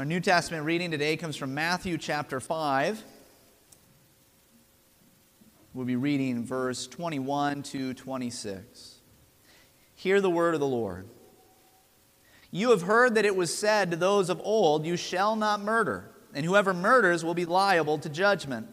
Our 0.00 0.06
New 0.06 0.20
Testament 0.20 0.64
reading 0.64 0.90
today 0.90 1.18
comes 1.18 1.36
from 1.36 1.52
Matthew 1.52 1.98
chapter 1.98 2.40
5. 2.40 3.04
We'll 5.74 5.84
be 5.84 5.96
reading 5.96 6.42
verse 6.42 6.86
21 6.86 7.62
to 7.64 7.92
26. 7.92 9.00
Hear 9.94 10.22
the 10.22 10.30
word 10.30 10.54
of 10.54 10.60
the 10.60 10.66
Lord. 10.66 11.06
You 12.50 12.70
have 12.70 12.80
heard 12.80 13.16
that 13.16 13.26
it 13.26 13.36
was 13.36 13.54
said 13.54 13.90
to 13.90 13.96
those 13.98 14.30
of 14.30 14.40
old, 14.42 14.86
You 14.86 14.96
shall 14.96 15.36
not 15.36 15.60
murder, 15.60 16.10
and 16.32 16.46
whoever 16.46 16.72
murders 16.72 17.22
will 17.22 17.34
be 17.34 17.44
liable 17.44 17.98
to 17.98 18.08
judgment. 18.08 18.68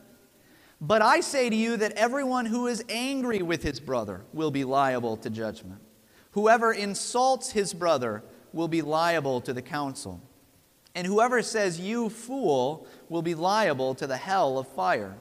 But 0.80 1.02
I 1.02 1.20
say 1.20 1.50
to 1.50 1.56
you 1.58 1.76
that 1.76 1.92
everyone 1.98 2.46
who 2.46 2.68
is 2.68 2.86
angry 2.88 3.42
with 3.42 3.64
his 3.64 3.82
brother 3.82 4.22
will 4.32 4.52
be 4.52 4.64
liable 4.64 5.18
to 5.18 5.30
judgment. 5.30 5.82
Whoever 6.32 6.72
insults 6.72 7.52
his 7.52 7.74
brother 7.74 8.24
will 8.54 8.70
be 8.70 8.82
liable 8.82 9.42
to 9.42 9.52
the 9.52 9.62
council. 9.62 10.22
And 10.98 11.06
whoever 11.06 11.44
says, 11.44 11.80
You 11.80 12.10
fool, 12.10 12.88
will 13.08 13.22
be 13.22 13.36
liable 13.36 13.94
to 13.94 14.08
the 14.08 14.18
hell 14.18 14.58
of 14.58 14.68
fire. 14.68 15.16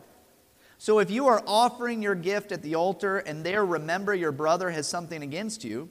So 0.78 1.00
if 1.00 1.10
you 1.10 1.26
are 1.26 1.42
offering 1.46 2.00
your 2.00 2.14
gift 2.14 2.50
at 2.50 2.62
the 2.62 2.74
altar 2.74 3.18
and 3.18 3.44
there 3.44 3.62
remember 3.62 4.14
your 4.14 4.32
brother 4.32 4.70
has 4.70 4.88
something 4.88 5.22
against 5.22 5.64
you, 5.64 5.90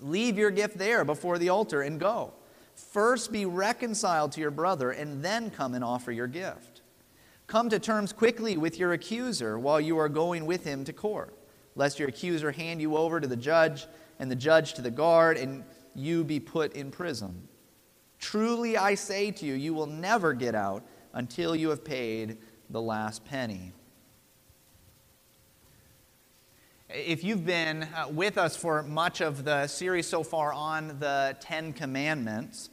leave 0.00 0.36
your 0.36 0.50
gift 0.50 0.76
there 0.76 1.02
before 1.02 1.38
the 1.38 1.48
altar 1.48 1.80
and 1.80 1.98
go. 1.98 2.34
First 2.74 3.32
be 3.32 3.46
reconciled 3.46 4.32
to 4.32 4.40
your 4.42 4.50
brother 4.50 4.90
and 4.90 5.24
then 5.24 5.48
come 5.48 5.72
and 5.72 5.82
offer 5.82 6.12
your 6.12 6.26
gift. 6.26 6.82
Come 7.46 7.70
to 7.70 7.78
terms 7.78 8.12
quickly 8.12 8.58
with 8.58 8.78
your 8.78 8.92
accuser 8.92 9.58
while 9.58 9.80
you 9.80 9.96
are 9.96 10.10
going 10.10 10.44
with 10.44 10.64
him 10.64 10.84
to 10.84 10.92
court, 10.92 11.34
lest 11.74 11.98
your 11.98 12.10
accuser 12.10 12.52
hand 12.52 12.82
you 12.82 12.98
over 12.98 13.18
to 13.18 13.26
the 13.26 13.36
judge 13.36 13.86
and 14.18 14.30
the 14.30 14.36
judge 14.36 14.74
to 14.74 14.82
the 14.82 14.90
guard 14.90 15.38
and 15.38 15.64
you 15.94 16.22
be 16.22 16.38
put 16.38 16.74
in 16.74 16.90
prison. 16.90 17.48
Truly 18.22 18.76
I 18.76 18.94
say 18.94 19.32
to 19.32 19.44
you, 19.44 19.54
you 19.54 19.74
will 19.74 19.88
never 19.88 20.32
get 20.32 20.54
out 20.54 20.84
until 21.12 21.56
you 21.56 21.70
have 21.70 21.84
paid 21.84 22.38
the 22.70 22.80
last 22.80 23.24
penny. 23.24 23.72
If 26.88 27.24
you've 27.24 27.44
been 27.44 27.82
uh, 27.82 28.06
with 28.10 28.38
us 28.38 28.56
for 28.56 28.84
much 28.84 29.20
of 29.20 29.44
the 29.44 29.66
series 29.66 30.06
so 30.06 30.22
far 30.22 30.52
on 30.52 31.00
the 31.00 31.36
Ten 31.40 31.72
Commandments, 31.72 32.70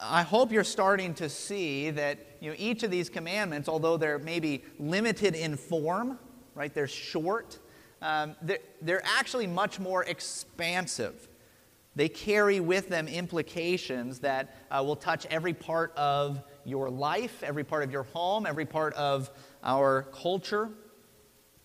I 0.00 0.22
hope 0.22 0.52
you're 0.52 0.62
starting 0.62 1.12
to 1.14 1.28
see 1.28 1.90
that 1.90 2.18
you 2.40 2.50
know, 2.50 2.56
each 2.56 2.84
of 2.84 2.92
these 2.92 3.10
commandments, 3.10 3.68
although 3.68 3.96
they're 3.96 4.20
maybe 4.20 4.62
limited 4.78 5.34
in 5.34 5.56
form, 5.56 6.20
right, 6.54 6.72
they're 6.72 6.86
short, 6.86 7.58
um, 8.00 8.36
they're, 8.42 8.60
they're 8.80 9.04
actually 9.04 9.48
much 9.48 9.80
more 9.80 10.04
expansive 10.04 11.28
they 11.96 12.08
carry 12.08 12.60
with 12.60 12.88
them 12.88 13.08
implications 13.08 14.20
that 14.20 14.54
uh, 14.70 14.82
will 14.84 14.96
touch 14.96 15.26
every 15.26 15.54
part 15.54 15.92
of 15.96 16.42
your 16.64 16.90
life, 16.90 17.42
every 17.42 17.64
part 17.64 17.82
of 17.82 17.90
your 17.90 18.04
home, 18.04 18.46
every 18.46 18.66
part 18.66 18.94
of 18.94 19.30
our 19.64 20.02
culture. 20.12 20.68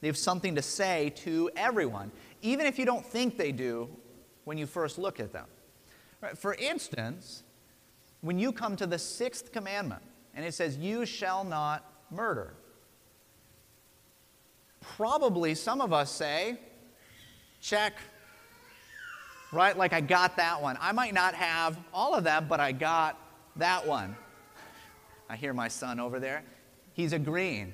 They 0.01 0.07
have 0.07 0.17
something 0.17 0.55
to 0.55 0.61
say 0.61 1.11
to 1.17 1.49
everyone, 1.55 2.11
even 2.41 2.65
if 2.65 2.79
you 2.79 2.85
don't 2.85 3.05
think 3.05 3.37
they 3.37 3.51
do 3.51 3.89
when 4.43 4.57
you 4.57 4.65
first 4.65 4.97
look 4.97 5.19
at 5.19 5.31
them. 5.31 5.45
Right, 6.21 6.37
for 6.37 6.55
instance, 6.55 7.43
when 8.21 8.39
you 8.39 8.51
come 8.51 8.75
to 8.77 8.87
the 8.87 8.97
sixth 8.97 9.51
commandment 9.51 10.01
and 10.33 10.45
it 10.45 10.53
says, 10.53 10.77
You 10.77 11.05
shall 11.05 11.43
not 11.43 11.85
murder, 12.09 12.55
probably 14.81 15.55
some 15.55 15.81
of 15.81 15.93
us 15.93 16.11
say, 16.11 16.57
Check, 17.61 17.93
right? 19.53 19.77
Like 19.77 19.93
I 19.93 20.01
got 20.01 20.37
that 20.37 20.61
one. 20.61 20.77
I 20.81 20.91
might 20.91 21.13
not 21.13 21.33
have 21.35 21.77
all 21.93 22.15
of 22.15 22.23
them, 22.23 22.47
but 22.49 22.59
I 22.59 22.71
got 22.71 23.17
that 23.57 23.85
one. 23.87 24.15
I 25.29 25.35
hear 25.35 25.53
my 25.53 25.67
son 25.67 25.99
over 25.99 26.19
there. 26.19 26.43
He's 26.93 27.13
agreeing. 27.13 27.73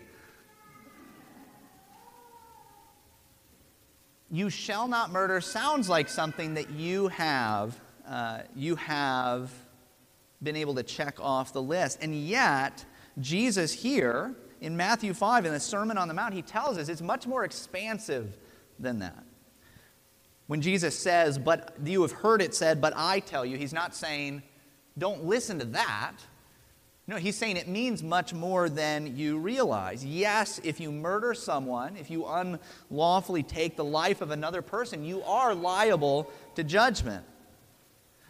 You 4.32 4.50
shall 4.50 4.88
not 4.88 5.12
murder 5.12 5.42
sounds 5.42 5.90
like 5.90 6.08
something 6.08 6.54
that 6.54 6.70
you 6.70 7.08
have, 7.08 7.80
uh, 8.08 8.42
you 8.56 8.76
have 8.76 9.52
been 10.44 10.56
able 10.56 10.76
to 10.76 10.84
check 10.84 11.20
off 11.20 11.52
the 11.52 11.62
list. 11.62 11.98
And 12.02 12.14
yet, 12.16 12.86
Jesus 13.20 13.74
here 13.74 14.36
in 14.62 14.78
Matthew 14.78 15.14
5, 15.14 15.46
in 15.46 15.54
the 15.54 15.60
Sermon 15.60 15.98
on 15.98 16.08
the 16.08 16.14
Mount, 16.14 16.34
he 16.34 16.42
tells 16.42 16.78
us 16.78 16.90
it's 16.90 17.02
much 17.02 17.26
more 17.26 17.44
expansive 17.44 18.38
than 18.78 19.00
that. 19.00 19.24
When 20.50 20.62
Jesus 20.62 20.98
says, 20.98 21.38
But 21.38 21.76
you 21.86 22.02
have 22.02 22.12
heard 22.12 22.42
it 22.42 22.56
said, 22.56 22.82
but 22.82 22.92
I 22.96 23.20
tell 23.20 23.46
you, 23.46 23.56
he's 23.56 23.72
not 23.72 23.96
saying, 23.96 24.42
Don't 24.98 25.26
listen 25.26 25.60
to 25.60 25.66
that. 25.66 26.14
No, 27.06 27.18
he's 27.18 27.36
saying 27.36 27.58
it 27.58 27.68
means 27.68 28.02
much 28.02 28.34
more 28.34 28.68
than 28.68 29.16
you 29.16 29.38
realize. 29.38 30.04
Yes, 30.04 30.60
if 30.64 30.80
you 30.80 30.92
murder 30.92 31.36
someone, 31.36 31.96
if 31.98 32.10
you 32.10 32.26
unlawfully 32.26 33.44
take 33.44 33.76
the 33.76 33.84
life 33.84 34.22
of 34.22 34.32
another 34.32 34.64
person, 34.64 35.06
you 35.06 35.22
are 35.22 35.54
liable 35.54 36.32
to 36.56 36.64
judgment. 36.64 37.24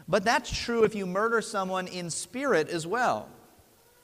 But 0.06 0.26
that's 0.26 0.52
true 0.52 0.84
if 0.84 0.96
you 0.96 1.06
murder 1.06 1.42
someone 1.42 1.88
in 1.88 2.10
spirit 2.10 2.68
as 2.68 2.86
well. 2.86 3.30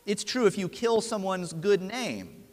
It's 0.06 0.24
true 0.24 0.46
if 0.46 0.58
you 0.58 0.70
kill 0.70 1.02
someone's 1.02 1.52
good 1.52 1.82
name. 1.82 2.46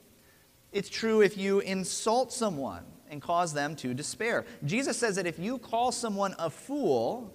It's 0.73 0.89
true 0.89 1.21
if 1.21 1.39
you 1.39 1.61
insult 1.61 2.33
someone 2.33 2.85
and 3.13 3.21
cause 3.21 3.53
them 3.53 3.77
to 3.77 3.93
despair. 3.93 4.47
Jesus 4.65 4.97
says 4.97 5.17
that 5.17 5.27
if 5.27 5.39
you 5.39 5.59
call 5.59 5.93
someone 5.93 6.35
a 6.39 6.49
fool, 6.49 7.33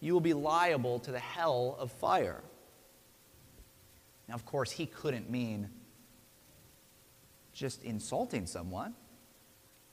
you 0.00 0.14
will 0.14 0.20
be 0.20 0.32
liable 0.32 0.98
to 1.00 1.12
the 1.12 1.18
hell 1.18 1.76
of 1.78 1.92
fire. 1.92 2.42
Now, 4.26 4.34
of 4.34 4.46
course, 4.46 4.70
he 4.70 4.86
couldn't 4.86 5.30
mean 5.30 5.68
just 7.52 7.84
insulting 7.84 8.46
someone, 8.46 8.94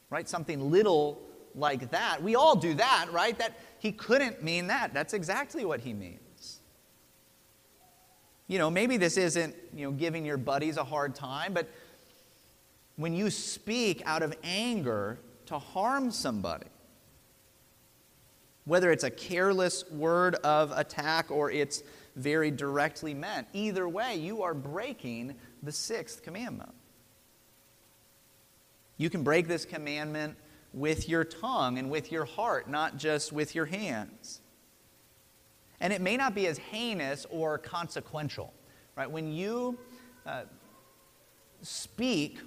right? 0.09 0.29
Something 0.29 0.71
little 0.71 1.21
like 1.53 1.91
that. 1.91 2.23
We 2.23 2.35
all 2.35 2.55
do 2.55 2.73
that, 2.75 3.07
right? 3.11 3.37
That 3.37 3.59
he 3.79 3.91
couldn't 3.91 4.41
mean 4.41 4.67
that. 4.67 4.93
That's 4.93 5.13
exactly 5.13 5.65
what 5.65 5.81
he 5.81 5.93
means. 5.93 6.61
You 8.47 8.59
know, 8.59 8.69
maybe 8.69 8.95
this 8.95 9.17
isn't, 9.17 9.53
you 9.75 9.87
know, 9.87 9.91
giving 9.91 10.23
your 10.23 10.37
buddies 10.37 10.77
a 10.77 10.85
hard 10.85 11.15
time, 11.15 11.51
but 11.51 11.67
when 12.97 13.13
you 13.13 13.29
speak 13.29 14.01
out 14.05 14.23
of 14.23 14.35
anger 14.43 15.19
to 15.45 15.57
harm 15.57 16.11
somebody. 16.11 16.67
Whether 18.65 18.91
it's 18.91 19.05
a 19.05 19.09
careless 19.09 19.89
word 19.89 20.35
of 20.35 20.71
attack 20.71 21.31
or 21.31 21.49
it's 21.49 21.83
very 22.15 22.51
directly 22.51 23.13
meant, 23.13 23.47
either 23.53 23.87
way, 23.87 24.15
you 24.15 24.43
are 24.43 24.53
breaking 24.53 25.35
the 25.63 25.71
sixth 25.71 26.21
commandment. 26.21 26.73
You 28.97 29.09
can 29.09 29.23
break 29.23 29.47
this 29.47 29.63
commandment 29.63 30.35
with 30.73 31.07
your 31.07 31.23
tongue 31.23 31.77
and 31.77 31.89
with 31.89 32.11
your 32.11 32.25
heart, 32.25 32.69
not 32.69 32.97
just 32.97 33.31
with 33.31 33.55
your 33.55 33.65
hands. 33.65 34.41
And 35.79 35.93
it 35.93 36.01
may 36.01 36.17
not 36.17 36.33
be 36.33 36.47
as 36.47 36.57
heinous 36.57 37.25
or 37.29 37.59
consequential, 37.59 38.53
right? 38.95 39.09
When 39.09 39.31
you 39.31 39.77
uh, 40.25 40.41
speak 41.61 42.39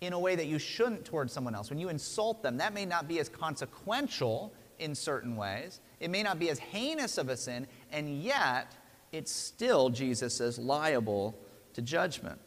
in 0.00 0.12
a 0.12 0.18
way 0.18 0.34
that 0.34 0.46
you 0.46 0.58
shouldn't 0.58 1.04
towards 1.04 1.32
someone 1.32 1.54
else, 1.54 1.70
when 1.70 1.78
you 1.78 1.88
insult 1.88 2.42
them, 2.42 2.56
that 2.56 2.72
may 2.72 2.86
not 2.86 3.06
be 3.06 3.18
as 3.18 3.28
consequential 3.28 4.52
in 4.78 4.94
certain 4.94 5.36
ways. 5.36 5.80
It 6.00 6.10
may 6.10 6.22
not 6.22 6.38
be 6.38 6.48
as 6.48 6.58
heinous 6.58 7.18
of 7.18 7.28
a 7.28 7.36
sin, 7.36 7.66
and 7.92 8.22
yet 8.22 8.74
it's 9.12 9.30
still, 9.30 9.90
Jesus 9.90 10.34
says, 10.34 10.58
liable 10.58 11.38
to 11.74 11.82
judgment. 11.82 12.40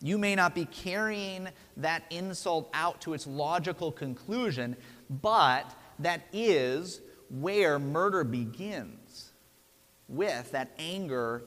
You 0.00 0.18
may 0.18 0.34
not 0.34 0.54
be 0.54 0.66
carrying 0.66 1.48
that 1.78 2.04
insult 2.10 2.70
out 2.74 3.00
to 3.02 3.14
its 3.14 3.26
logical 3.26 3.90
conclusion, 3.90 4.76
but 5.08 5.74
that 5.98 6.26
is 6.32 7.00
where 7.30 7.78
murder 7.78 8.22
begins 8.22 9.32
with 10.08 10.52
that 10.52 10.72
anger 10.78 11.42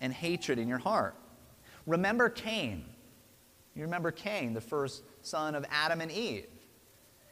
and 0.00 0.12
hatred 0.12 0.58
in 0.58 0.68
your 0.68 0.78
heart. 0.78 1.16
Remember 1.86 2.30
Cain. 2.30 2.84
You 3.74 3.82
remember 3.82 4.10
Cain, 4.10 4.54
the 4.54 4.60
first 4.60 5.02
son 5.22 5.54
of 5.54 5.64
Adam 5.70 6.00
and 6.00 6.10
Eve. 6.10 6.46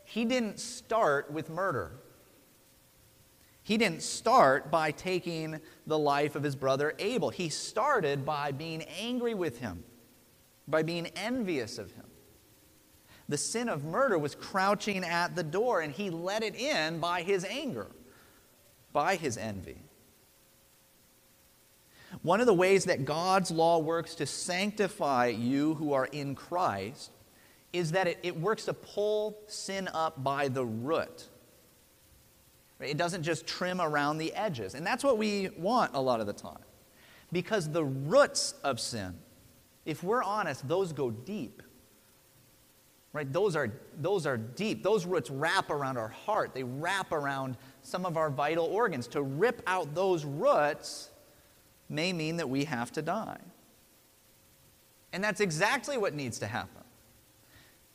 He 0.05 0.25
didn't 0.25 0.59
start 0.59 1.31
with 1.31 1.51
murder. 1.51 1.93
He 3.63 3.77
didn't 3.77 4.03
start 4.03 4.71
by 4.71 4.91
taking 4.91 5.61
the 5.87 5.99
life 5.99 6.35
of 6.35 6.43
his 6.43 6.57
brother 6.57 6.95
Abel. 6.99 7.31
He 7.31 7.49
started 7.49 8.25
by 8.25 8.53
being 8.53 8.83
angry 8.83 9.35
with 9.35 9.61
him, 9.61 9.85
by 10.67 10.83
being 10.83 11.07
envious 11.15 11.79
of 11.79 11.93
him. 11.93 12.07
The 13.29 13.39
sin 13.39 13.69
of 13.69 13.85
murder 13.85 14.19
was 14.19 14.35
crouching 14.35 15.05
at 15.05 15.37
the 15.37 15.45
door, 15.45 15.83
and 15.83 15.93
he 15.93 16.11
let 16.11 16.43
it 16.43 16.57
in 16.57 16.99
by 16.99 17.23
his 17.23 17.45
anger, 17.45 17.87
by 18.93 19.15
his 19.15 19.37
envy. 19.37 19.83
One 22.23 22.41
of 22.41 22.47
the 22.47 22.55
ways 22.55 22.85
that 22.87 23.05
God's 23.05 23.51
law 23.51 23.79
works 23.79 24.15
to 24.17 24.27
sanctify 24.27 25.27
you 25.29 25.75
who 25.75 25.93
are 25.93 26.07
in 26.07 26.35
Christ 26.35 27.11
is 27.73 27.93
that 27.93 28.09
it, 28.09 28.19
it 28.23 28.39
works 28.39 28.65
to 28.65 28.75
pull 28.75 29.39
sin 29.47 29.89
up 29.95 30.23
by 30.23 30.49
the 30.49 30.65
root. 30.65 31.29
It 32.81 32.97
doesn't 32.97 33.23
just 33.23 33.47
trim 33.47 33.81
around 33.81 34.19
the 34.19 34.35
edges. 34.35 34.75
And 34.75 34.87
that's 34.87 35.05
what 35.05 35.19
we 35.19 35.51
want 35.57 35.93
a 35.95 36.01
lot 36.01 36.21
of 36.21 36.27
the 36.27 36.33
time. 36.33 36.59
Because 37.31 37.71
the 37.71 37.85
roots 37.85 38.55
of 38.65 38.81
sin, 38.81 39.15
if 39.85 40.03
we're 40.03 40.23
honest, 40.23 40.67
those 40.67 40.93
go 40.93 41.11
deep. 41.11 41.63
Right? 43.13 43.31
Those 43.33 43.55
are, 43.55 43.73
those 43.99 44.27
are 44.27 44.37
deep. 44.37 44.83
Those 44.83 45.05
roots 45.05 45.31
wrap 45.31 45.71
around 45.71 45.97
our 45.97 46.09
heart, 46.09 46.55
they 46.55 46.63
wrap 46.63 47.13
around 47.13 47.57
some 47.83 48.07
of 48.07 48.17
our 48.17 48.31
vital 48.31 48.67
organs. 48.67 49.07
To 49.09 49.23
rip 49.23 49.63
out 49.67 49.95
those 49.95 50.25
roots 50.25 51.10
may 51.91 52.13
mean 52.13 52.37
that 52.37 52.49
we 52.49 52.65
have 52.65 52.93
to 52.93 53.03
die. 53.03 53.41
And 55.13 55.23
that's 55.23 55.41
exactly 55.41 55.99
what 55.99 56.15
needs 56.15 56.39
to 56.39 56.47
happen. 56.47 56.85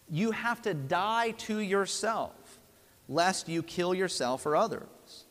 You 0.10 0.32
have 0.32 0.62
to 0.64 0.74
die 0.74 1.32
to 1.32 1.60
yourself, 1.60 2.60
lest 3.08 3.48
you 3.48 3.64
kill 3.64 3.96
yourself 3.96 4.46
or 4.46 4.56
others. 4.56 5.26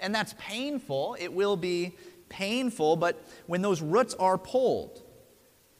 And 0.00 0.14
that's 0.14 0.34
painful. 0.38 1.16
It 1.18 1.32
will 1.32 1.56
be 1.56 1.94
painful, 2.28 2.96
but 2.96 3.24
when 3.46 3.62
those 3.62 3.80
roots 3.80 4.14
are 4.14 4.36
pulled, 4.36 5.02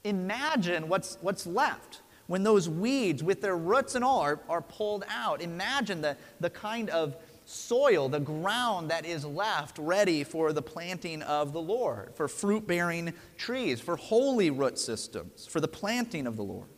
imagine 0.05 0.89
what's, 0.89 1.19
what's 1.21 1.47
left. 1.47 2.01
When 2.27 2.43
those 2.43 2.69
weeds, 2.69 3.23
with 3.23 3.43
their 3.43 3.57
roots 3.57 3.97
and 3.97 4.05
all, 4.05 4.21
are, 4.21 4.41
are 4.49 4.63
pulled 4.63 5.05
out, 5.11 5.43
imagine 5.43 6.01
the, 6.01 6.17
the 6.41 6.49
kind 6.49 6.89
of 6.89 7.17
soil, 7.45 8.09
the 8.09 8.21
ground 8.21 8.91
that 8.91 9.05
is 9.05 9.25
left 9.25 9.79
ready 9.79 10.25
for 10.25 10.53
the 10.53 10.63
planting 10.63 11.23
of 11.23 11.53
the 11.53 11.61
Lord, 11.61 12.15
for 12.15 12.29
fruit 12.29 12.67
bearing 12.67 13.13
trees, 13.37 13.81
for 13.81 13.97
holy 13.97 14.51
root 14.51 14.79
systems, 14.79 15.47
for 15.47 15.61
the 15.61 15.69
planting 15.69 16.27
of 16.27 16.37
the 16.37 16.43
Lord. 16.43 16.69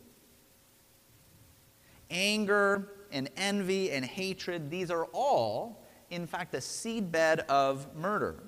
Anger 2.09 2.93
and 3.11 3.29
envy 3.37 3.91
and 3.91 4.03
hatred, 4.03 4.69
these 4.69 4.91
are 4.91 5.05
all, 5.13 5.85
in 6.09 6.27
fact, 6.27 6.51
the 6.51 6.59
seedbed 6.59 7.39
of 7.47 7.95
murder. 7.95 8.43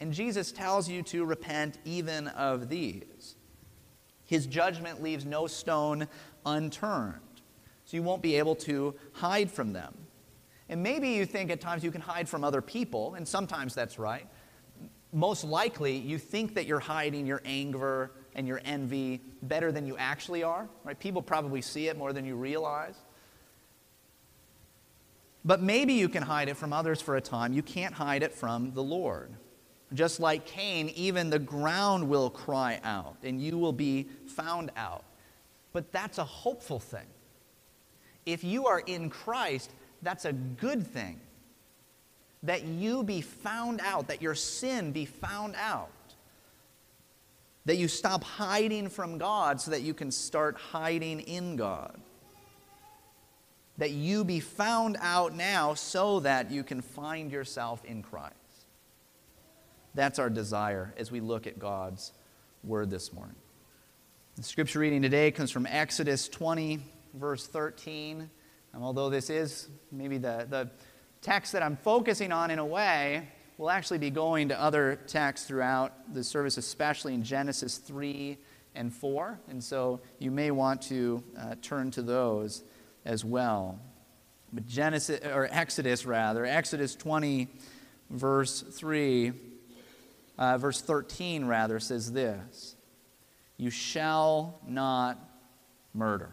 And 0.00 0.12
Jesus 0.12 0.52
tells 0.52 0.88
you 0.88 1.02
to 1.04 1.24
repent 1.24 1.78
even 1.84 2.28
of 2.28 2.68
these. 2.68 3.36
His 4.24 4.46
judgment 4.46 5.02
leaves 5.02 5.24
no 5.24 5.46
stone 5.46 6.06
unturned, 6.44 7.42
so 7.84 7.96
you 7.96 8.02
won't 8.02 8.22
be 8.22 8.36
able 8.36 8.54
to 8.56 8.94
hide 9.12 9.50
from 9.50 9.72
them. 9.72 9.94
And 10.68 10.82
maybe 10.82 11.10
you 11.10 11.24
think 11.24 11.50
at 11.50 11.60
times 11.60 11.82
you 11.82 11.90
can 11.90 12.00
hide 12.00 12.28
from 12.28 12.44
other 12.44 12.60
people, 12.60 13.14
and 13.14 13.26
sometimes 13.26 13.74
that's 13.74 13.98
right. 13.98 14.26
Most 15.12 15.44
likely, 15.44 15.96
you 15.96 16.18
think 16.18 16.54
that 16.54 16.66
you're 16.66 16.80
hiding 16.80 17.26
your 17.26 17.40
anger 17.44 18.12
and 18.34 18.46
your 18.46 18.60
envy 18.64 19.22
better 19.42 19.72
than 19.72 19.86
you 19.86 19.96
actually 19.96 20.42
are, 20.42 20.68
right? 20.84 20.98
People 20.98 21.22
probably 21.22 21.62
see 21.62 21.88
it 21.88 21.96
more 21.96 22.12
than 22.12 22.26
you 22.26 22.36
realize. 22.36 22.96
But 25.44 25.62
maybe 25.62 25.94
you 25.94 26.10
can 26.10 26.22
hide 26.22 26.50
it 26.50 26.56
from 26.58 26.74
others 26.74 27.00
for 27.00 27.16
a 27.16 27.20
time. 27.20 27.54
You 27.54 27.62
can't 27.62 27.94
hide 27.94 28.22
it 28.22 28.34
from 28.34 28.74
the 28.74 28.82
Lord. 28.82 29.32
Just 29.94 30.20
like 30.20 30.44
Cain, 30.44 30.90
even 30.90 31.30
the 31.30 31.38
ground 31.38 32.08
will 32.08 32.28
cry 32.28 32.78
out, 32.84 33.16
and 33.22 33.40
you 33.40 33.56
will 33.56 33.72
be 33.72 34.08
found 34.26 34.70
out. 34.76 35.04
But 35.72 35.90
that's 35.92 36.18
a 36.18 36.24
hopeful 36.24 36.78
thing. 36.78 37.06
If 38.26 38.44
you 38.44 38.66
are 38.66 38.80
in 38.80 39.08
Christ, 39.08 39.70
that's 40.02 40.24
a 40.24 40.32
good 40.32 40.86
thing. 40.86 41.20
That 42.44 42.64
you 42.64 43.02
be 43.02 43.20
found 43.20 43.80
out, 43.82 44.08
that 44.08 44.22
your 44.22 44.34
sin 44.34 44.92
be 44.92 45.04
found 45.04 45.56
out. 45.56 45.90
That 47.64 47.76
you 47.76 47.88
stop 47.88 48.22
hiding 48.22 48.88
from 48.88 49.18
God 49.18 49.60
so 49.60 49.72
that 49.72 49.82
you 49.82 49.92
can 49.92 50.10
start 50.10 50.56
hiding 50.56 51.20
in 51.20 51.56
God. 51.56 52.00
That 53.78 53.90
you 53.90 54.24
be 54.24 54.40
found 54.40 54.96
out 55.00 55.34
now 55.34 55.74
so 55.74 56.20
that 56.20 56.50
you 56.50 56.62
can 56.62 56.80
find 56.80 57.30
yourself 57.30 57.84
in 57.84 58.02
Christ. 58.02 58.34
That's 59.94 60.18
our 60.18 60.30
desire 60.30 60.94
as 60.96 61.10
we 61.10 61.20
look 61.20 61.46
at 61.46 61.58
God's 61.58 62.12
word 62.62 62.90
this 62.90 63.12
morning. 63.12 63.34
The 64.36 64.44
scripture 64.44 64.78
reading 64.78 65.02
today 65.02 65.32
comes 65.32 65.50
from 65.50 65.66
Exodus 65.66 66.28
20, 66.28 66.80
verse 67.14 67.46
13. 67.48 68.30
And 68.72 68.82
although 68.82 69.10
this 69.10 69.30
is 69.30 69.68
maybe 69.90 70.18
the, 70.18 70.46
the 70.48 70.70
text 71.22 71.52
that 71.52 71.62
I'm 71.62 71.76
focusing 71.76 72.32
on 72.32 72.50
in 72.50 72.58
a 72.58 72.66
way, 72.66 73.28
we'll 73.56 73.70
actually 73.70 73.98
be 73.98 74.10
going 74.10 74.48
to 74.48 74.60
other 74.60 75.00
texts 75.06 75.46
throughout 75.46 76.14
the 76.14 76.22
service, 76.22 76.56
especially 76.56 77.14
in 77.14 77.22
Genesis 77.22 77.78
3 77.78 78.38
and 78.74 78.92
4. 78.92 79.40
And 79.48 79.62
so 79.62 80.00
you 80.18 80.30
may 80.30 80.50
want 80.50 80.82
to 80.82 81.22
uh, 81.38 81.54
turn 81.60 81.90
to 81.92 82.02
those 82.02 82.62
as 83.04 83.24
well. 83.24 83.78
But 84.52 84.66
Genesis, 84.66 85.20
or 85.26 85.48
Exodus 85.50 86.06
rather, 86.06 86.46
Exodus 86.46 86.94
20, 86.94 87.48
verse 88.10 88.62
3, 88.62 89.32
uh, 90.38 90.58
verse 90.58 90.80
13 90.80 91.44
rather, 91.44 91.80
says 91.80 92.12
this 92.12 92.76
You 93.56 93.70
shall 93.70 94.60
not 94.66 95.18
murder. 95.92 96.30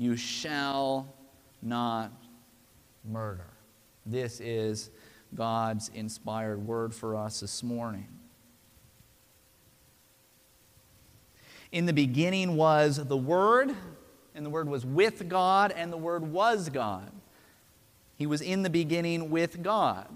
You 0.00 0.16
shall 0.16 1.14
not 1.60 2.10
murder. 3.04 3.44
This 4.06 4.40
is 4.40 4.88
God's 5.34 5.90
inspired 5.94 6.66
word 6.66 6.94
for 6.94 7.14
us 7.14 7.40
this 7.40 7.62
morning. 7.62 8.08
In 11.70 11.84
the 11.84 11.92
beginning 11.92 12.56
was 12.56 12.96
the 12.96 13.16
Word, 13.16 13.74
and 14.34 14.46
the 14.46 14.48
Word 14.48 14.70
was 14.70 14.86
with 14.86 15.28
God, 15.28 15.70
and 15.76 15.92
the 15.92 15.98
Word 15.98 16.22
was 16.22 16.70
God. 16.70 17.12
He 18.16 18.26
was 18.26 18.40
in 18.40 18.62
the 18.62 18.70
beginning 18.70 19.28
with 19.28 19.62
God. 19.62 20.08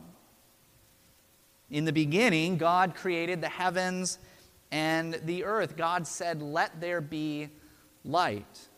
In 1.70 1.84
the 1.84 1.92
beginning, 1.92 2.56
God 2.56 2.94
created 2.94 3.42
the 3.42 3.50
heavens 3.50 4.18
and 4.72 5.20
the 5.26 5.44
earth. 5.44 5.76
God 5.76 6.06
said, 6.06 6.40
Let 6.40 6.80
there 6.80 7.02
be 7.02 7.50
light 8.02 8.70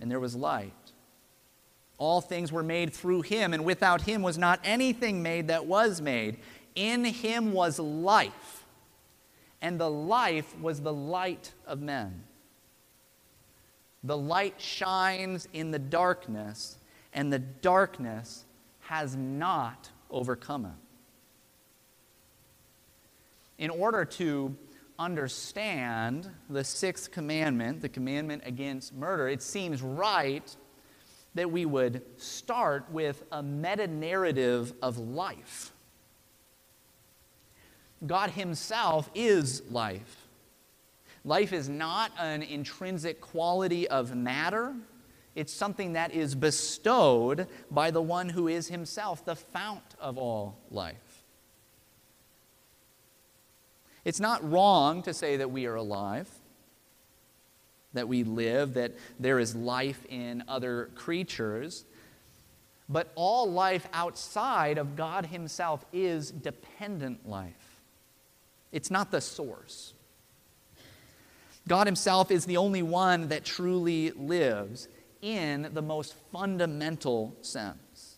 and 0.00 0.10
there 0.10 0.20
was 0.20 0.34
light. 0.34 0.72
All 1.98 2.20
things 2.20 2.50
were 2.50 2.62
made 2.62 2.92
through 2.92 3.22
him, 3.22 3.52
and 3.52 3.64
without 3.64 4.02
him 4.02 4.22
was 4.22 4.38
not 4.38 4.58
anything 4.64 5.22
made 5.22 5.48
that 5.48 5.66
was 5.66 6.00
made. 6.00 6.38
In 6.74 7.04
him 7.04 7.52
was 7.52 7.78
life, 7.78 8.64
and 9.60 9.78
the 9.78 9.90
life 9.90 10.58
was 10.60 10.80
the 10.80 10.92
light 10.92 11.52
of 11.66 11.80
men. 11.80 12.24
The 14.02 14.16
light 14.16 14.58
shines 14.58 15.46
in 15.52 15.72
the 15.72 15.78
darkness, 15.78 16.78
and 17.12 17.30
the 17.30 17.38
darkness 17.38 18.44
has 18.80 19.14
not 19.14 19.90
overcome 20.10 20.64
it. 20.64 20.72
In 23.62 23.68
order 23.68 24.06
to 24.06 24.56
understand 25.00 26.30
the 26.50 26.62
sixth 26.62 27.10
commandment, 27.10 27.80
the 27.80 27.88
commandment 27.88 28.42
against 28.44 28.94
murder, 28.94 29.28
it 29.28 29.42
seems 29.42 29.82
right 29.82 30.54
that 31.34 31.50
we 31.50 31.64
would 31.64 32.02
start 32.20 32.84
with 32.90 33.22
a 33.32 33.42
meta 33.42 33.86
narrative 33.86 34.74
of 34.82 34.98
life. 34.98 35.72
God 38.06 38.30
Himself 38.30 39.10
is 39.14 39.62
life. 39.70 40.28
Life 41.24 41.52
is 41.52 41.68
not 41.68 42.12
an 42.18 42.42
intrinsic 42.42 43.20
quality 43.20 43.88
of 43.88 44.14
matter. 44.14 44.74
It's 45.34 45.52
something 45.52 45.94
that 45.94 46.12
is 46.12 46.34
bestowed 46.34 47.46
by 47.70 47.90
the 47.90 48.02
one 48.02 48.28
who 48.28 48.48
is 48.48 48.68
himself 48.68 49.24
the 49.24 49.36
fount 49.36 49.94
of 50.00 50.18
all 50.18 50.58
life. 50.70 51.09
It's 54.04 54.20
not 54.20 54.48
wrong 54.50 55.02
to 55.02 55.12
say 55.12 55.36
that 55.36 55.50
we 55.50 55.66
are 55.66 55.74
alive, 55.74 56.28
that 57.92 58.08
we 58.08 58.24
live, 58.24 58.74
that 58.74 58.92
there 59.18 59.38
is 59.38 59.54
life 59.54 60.04
in 60.08 60.44
other 60.48 60.90
creatures. 60.94 61.84
But 62.88 63.12
all 63.14 63.50
life 63.50 63.86
outside 63.92 64.78
of 64.78 64.96
God 64.96 65.26
Himself 65.26 65.84
is 65.92 66.30
dependent 66.30 67.28
life. 67.28 67.80
It's 68.72 68.90
not 68.90 69.10
the 69.10 69.20
source. 69.20 69.94
God 71.68 71.86
Himself 71.86 72.30
is 72.30 72.46
the 72.46 72.56
only 72.56 72.82
one 72.82 73.28
that 73.28 73.44
truly 73.44 74.10
lives 74.12 74.88
in 75.22 75.68
the 75.72 75.82
most 75.82 76.14
fundamental 76.32 77.36
sense. 77.42 78.16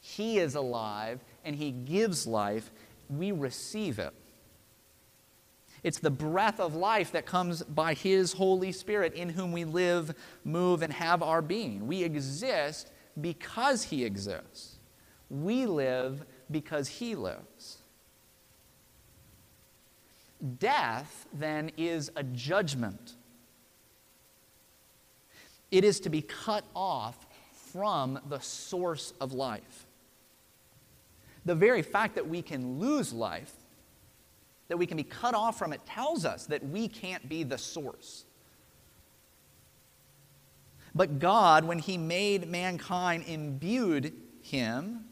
He 0.00 0.38
is 0.38 0.54
alive 0.54 1.20
and 1.44 1.54
He 1.54 1.70
gives 1.70 2.26
life. 2.26 2.70
We 3.10 3.32
receive 3.32 3.98
it. 3.98 4.14
It's 5.84 5.98
the 5.98 6.10
breath 6.10 6.58
of 6.60 6.74
life 6.74 7.12
that 7.12 7.26
comes 7.26 7.62
by 7.62 7.92
His 7.92 8.32
Holy 8.32 8.72
Spirit, 8.72 9.12
in 9.12 9.28
whom 9.28 9.52
we 9.52 9.64
live, 9.64 10.14
move, 10.42 10.82
and 10.82 10.92
have 10.92 11.22
our 11.22 11.42
being. 11.42 11.86
We 11.86 12.02
exist 12.02 12.90
because 13.20 13.84
He 13.84 14.04
exists. 14.04 14.76
We 15.28 15.66
live 15.66 16.24
because 16.50 16.88
He 16.88 17.14
lives. 17.14 17.78
Death, 20.58 21.26
then, 21.34 21.70
is 21.76 22.10
a 22.16 22.22
judgment. 22.22 23.14
It 25.70 25.84
is 25.84 26.00
to 26.00 26.08
be 26.08 26.22
cut 26.22 26.64
off 26.74 27.26
from 27.72 28.18
the 28.28 28.38
source 28.40 29.12
of 29.20 29.32
life. 29.32 29.86
The 31.44 31.54
very 31.54 31.82
fact 31.82 32.14
that 32.14 32.26
we 32.26 32.40
can 32.40 32.78
lose 32.78 33.12
life, 33.12 33.52
that 34.68 34.76
we 34.76 34.86
can 34.86 34.96
be 34.96 35.04
cut 35.04 35.34
off 35.34 35.58
from 35.58 35.72
it, 35.72 35.84
tells 35.86 36.24
us 36.24 36.46
that 36.46 36.66
we 36.66 36.88
can't 36.88 37.28
be 37.28 37.42
the 37.42 37.58
source. 37.58 38.24
But 40.94 41.18
God, 41.18 41.64
when 41.64 41.78
He 41.78 41.98
made 41.98 42.48
mankind, 42.48 43.24
imbued 43.26 44.12
him, 44.42 45.04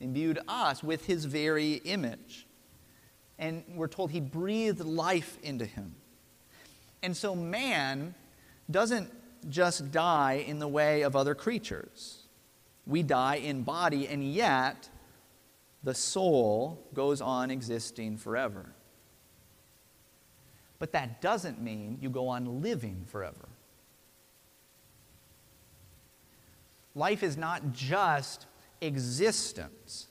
imbued 0.00 0.40
us 0.48 0.82
with 0.82 1.06
His 1.06 1.24
very 1.24 1.74
image. 1.74 2.46
And 3.38 3.62
we're 3.74 3.88
told 3.88 4.10
He 4.10 4.20
breathed 4.20 4.80
life 4.80 5.38
into 5.42 5.64
him. 5.64 5.94
And 7.02 7.16
so 7.16 7.36
man 7.36 8.14
doesn't 8.70 9.10
just 9.48 9.92
die 9.92 10.44
in 10.46 10.58
the 10.58 10.66
way 10.66 11.02
of 11.02 11.14
other 11.14 11.34
creatures. 11.34 12.26
We 12.86 13.02
die 13.02 13.36
in 13.36 13.62
body, 13.62 14.08
and 14.08 14.24
yet 14.24 14.88
the 15.84 15.94
soul 15.94 16.84
goes 16.94 17.20
on 17.20 17.50
existing 17.50 18.16
forever. 18.16 18.74
But 20.78 20.92
that 20.92 21.20
doesn't 21.20 21.60
mean 21.60 21.98
you 22.00 22.10
go 22.10 22.28
on 22.28 22.62
living 22.62 23.04
forever. 23.06 23.48
Life 26.94 27.22
is 27.22 27.36
not 27.36 27.72
just 27.72 28.46
existence, 28.80 30.08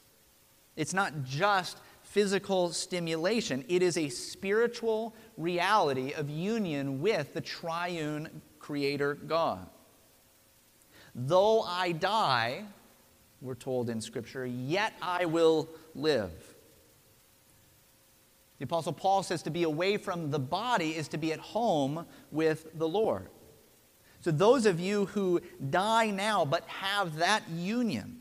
it's 0.76 0.94
not 0.94 1.24
just 1.24 1.80
physical 2.04 2.72
stimulation, 2.72 3.66
it 3.68 3.82
is 3.82 3.98
a 3.98 4.10
spiritual 4.10 5.14
reality 5.38 6.14
of 6.14 6.30
union 6.30 7.02
with 7.02 7.34
the 7.34 7.42
triune 7.42 8.42
Creator 8.60 9.16
God. 9.16 9.68
Though 11.16 11.64
I 11.64 11.94
die, 11.94 12.64
we're 13.42 13.56
told 13.56 13.90
in 13.90 14.02
Scripture, 14.02 14.46
yet 14.46 14.94
I 15.02 15.26
will 15.26 15.68
live. 15.96 16.32
The 18.60 18.66
Apostle 18.66 18.94
Paul 18.94 19.24
says 19.24 19.44
to 19.44 19.50
be 19.50 19.64
away 19.64 19.98
from 19.98 20.32
the 20.32 20.40
body 20.40 20.96
is 20.96 21.08
to 21.10 21.18
be 21.18 21.32
at 21.32 21.40
home 21.40 22.06
with 22.32 22.68
the 22.78 22.88
Lord. 22.88 23.30
So, 24.22 24.32
those 24.32 24.66
of 24.66 24.80
you 24.80 25.06
who 25.08 25.42
die 25.70 26.10
now 26.10 26.44
but 26.44 26.66
have 26.68 27.18
that 27.18 27.48
union 27.50 28.20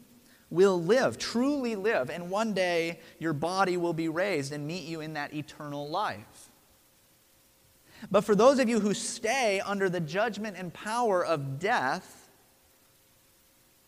will 0.50 0.80
live, 0.80 1.18
truly 1.18 1.74
live, 1.74 2.10
and 2.10 2.30
one 2.30 2.52
day 2.52 3.00
your 3.18 3.32
body 3.32 3.76
will 3.76 3.94
be 3.94 4.08
raised 4.08 4.52
and 4.52 4.66
meet 4.66 4.84
you 4.84 5.00
in 5.00 5.14
that 5.14 5.34
eternal 5.34 5.88
life. 5.88 6.50
But 8.10 8.22
for 8.22 8.34
those 8.34 8.58
of 8.58 8.68
you 8.68 8.80
who 8.80 8.94
stay 8.94 9.60
under 9.60 9.88
the 9.88 10.00
judgment 10.00 10.56
and 10.58 10.72
power 10.72 11.24
of 11.24 11.58
death, 11.58 12.15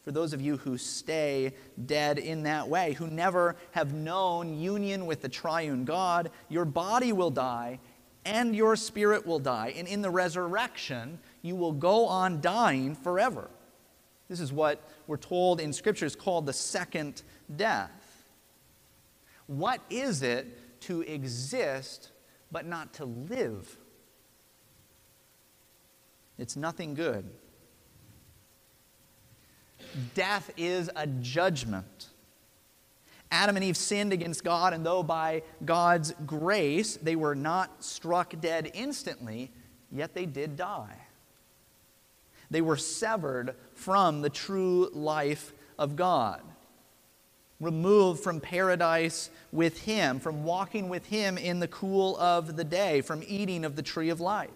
for 0.08 0.12
those 0.12 0.32
of 0.32 0.40
you 0.40 0.56
who 0.56 0.78
stay 0.78 1.52
dead 1.84 2.18
in 2.18 2.44
that 2.44 2.66
way, 2.66 2.94
who 2.94 3.08
never 3.08 3.56
have 3.72 3.92
known 3.92 4.58
union 4.58 5.04
with 5.04 5.20
the 5.20 5.28
triune 5.28 5.84
God, 5.84 6.30
your 6.48 6.64
body 6.64 7.12
will 7.12 7.28
die 7.28 7.78
and 8.24 8.56
your 8.56 8.74
spirit 8.74 9.26
will 9.26 9.38
die. 9.38 9.74
And 9.76 9.86
in 9.86 10.00
the 10.00 10.08
resurrection, 10.08 11.18
you 11.42 11.56
will 11.56 11.72
go 11.72 12.06
on 12.06 12.40
dying 12.40 12.94
forever. 12.94 13.50
This 14.30 14.40
is 14.40 14.50
what 14.50 14.82
we're 15.06 15.18
told 15.18 15.60
in 15.60 15.74
Scripture 15.74 16.06
is 16.06 16.16
called 16.16 16.46
the 16.46 16.54
second 16.54 17.20
death. 17.54 18.30
What 19.46 19.82
is 19.90 20.22
it 20.22 20.80
to 20.84 21.02
exist 21.02 22.12
but 22.50 22.64
not 22.64 22.94
to 22.94 23.04
live? 23.04 23.76
It's 26.38 26.56
nothing 26.56 26.94
good. 26.94 27.28
Death 30.14 30.50
is 30.56 30.90
a 30.96 31.06
judgment. 31.06 32.08
Adam 33.30 33.56
and 33.56 33.64
Eve 33.64 33.76
sinned 33.76 34.12
against 34.12 34.42
God, 34.42 34.72
and 34.72 34.84
though 34.84 35.02
by 35.02 35.42
God's 35.64 36.14
grace 36.26 36.96
they 36.96 37.16
were 37.16 37.34
not 37.34 37.84
struck 37.84 38.38
dead 38.40 38.70
instantly, 38.74 39.50
yet 39.92 40.14
they 40.14 40.26
did 40.26 40.56
die. 40.56 40.96
They 42.50 42.62
were 42.62 42.76
severed 42.76 43.54
from 43.74 44.22
the 44.22 44.30
true 44.30 44.88
life 44.92 45.52
of 45.78 45.96
God, 45.96 46.40
removed 47.60 48.22
from 48.22 48.40
paradise 48.40 49.30
with 49.52 49.82
Him, 49.82 50.20
from 50.20 50.44
walking 50.44 50.88
with 50.88 51.06
Him 51.06 51.36
in 51.36 51.60
the 51.60 51.68
cool 51.68 52.16
of 52.16 52.56
the 52.56 52.64
day, 52.64 53.02
from 53.02 53.22
eating 53.26 53.64
of 53.64 53.76
the 53.76 53.82
tree 53.82 54.08
of 54.08 54.20
life. 54.20 54.50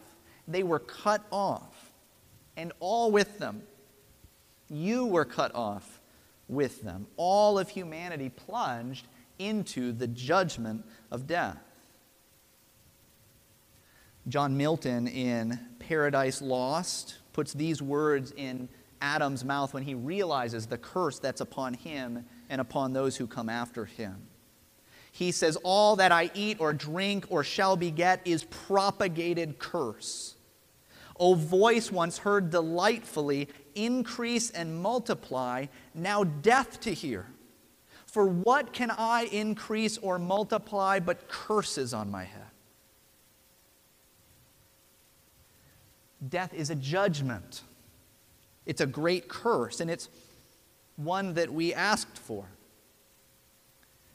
They 0.49 0.63
were 0.63 0.79
cut 0.79 1.25
off, 1.31 1.93
and 2.57 2.73
all 2.81 3.13
with 3.13 3.39
them. 3.39 3.63
You 4.73 5.07
were 5.07 5.27
cut 5.27 5.55
off 5.55 6.01
with 6.49 6.83
them. 6.83 7.07
All 7.17 7.59
of 7.59 7.69
humanity 7.69 8.31
plunged 8.31 9.07
into 9.39 9.93
the 9.93 10.07
judgment 10.07 10.85
of 11.11 11.27
death. 11.27 11.59
John 14.29 14.57
Milton 14.57 15.07
in 15.09 15.61
Paradise 15.79 16.41
Lost 16.41 17.19
puts 17.35 17.53
these 17.53 17.83
words 17.83 18.33
in 18.37 18.69
Adam's 19.03 19.45
mouth 19.45 19.75
when 19.75 19.83
he 19.83 19.95
realizes 19.95 20.67
the 20.67 20.79
curse 20.79 21.19
that's 21.19 21.41
upon 21.41 21.75
him 21.75 22.25
and 22.49 22.61
upon 22.61 22.93
those 22.93 23.17
who 23.17 23.27
come 23.27 23.49
after 23.49 23.85
him. 23.85 24.29
He 25.11 25.33
says, 25.33 25.57
All 25.65 25.97
that 25.97 26.13
I 26.13 26.31
eat 26.35 26.61
or 26.61 26.73
drink 26.73 27.27
or 27.29 27.45
shall 27.45 27.77
beget 27.77 28.21
is 28.25 28.45
propagated 28.45 29.59
curse. 29.59 30.37
O 31.19 31.35
voice 31.35 31.93
once 31.93 32.19
heard 32.19 32.51
delightfully, 32.51 33.49
increase 33.75 34.51
and 34.51 34.81
multiply, 34.81 35.67
now 35.95 36.25
death 36.25 36.81
to 36.81 36.93
hear. 36.93 37.27
For 38.07 38.27
what 38.27 38.73
can 38.73 38.91
I 38.91 39.25
increase 39.33 39.97
or 39.99 40.19
multiply 40.19 41.01
but 41.01 41.29
curses 41.29 41.95
on 41.95 42.11
my 42.11 42.25
head? 42.25 42.43
Death 46.29 46.55
is 46.55 46.71
a 46.71 46.75
judgment, 46.75 47.63
it's 48.67 48.81
a 48.81 48.87
great 48.87 49.29
curse, 49.29 49.81
and 49.81 49.91
it's 49.91 50.09
one 50.97 51.35
that 51.35 51.53
we 51.53 51.75
asked 51.75 52.19
for. 52.19 52.47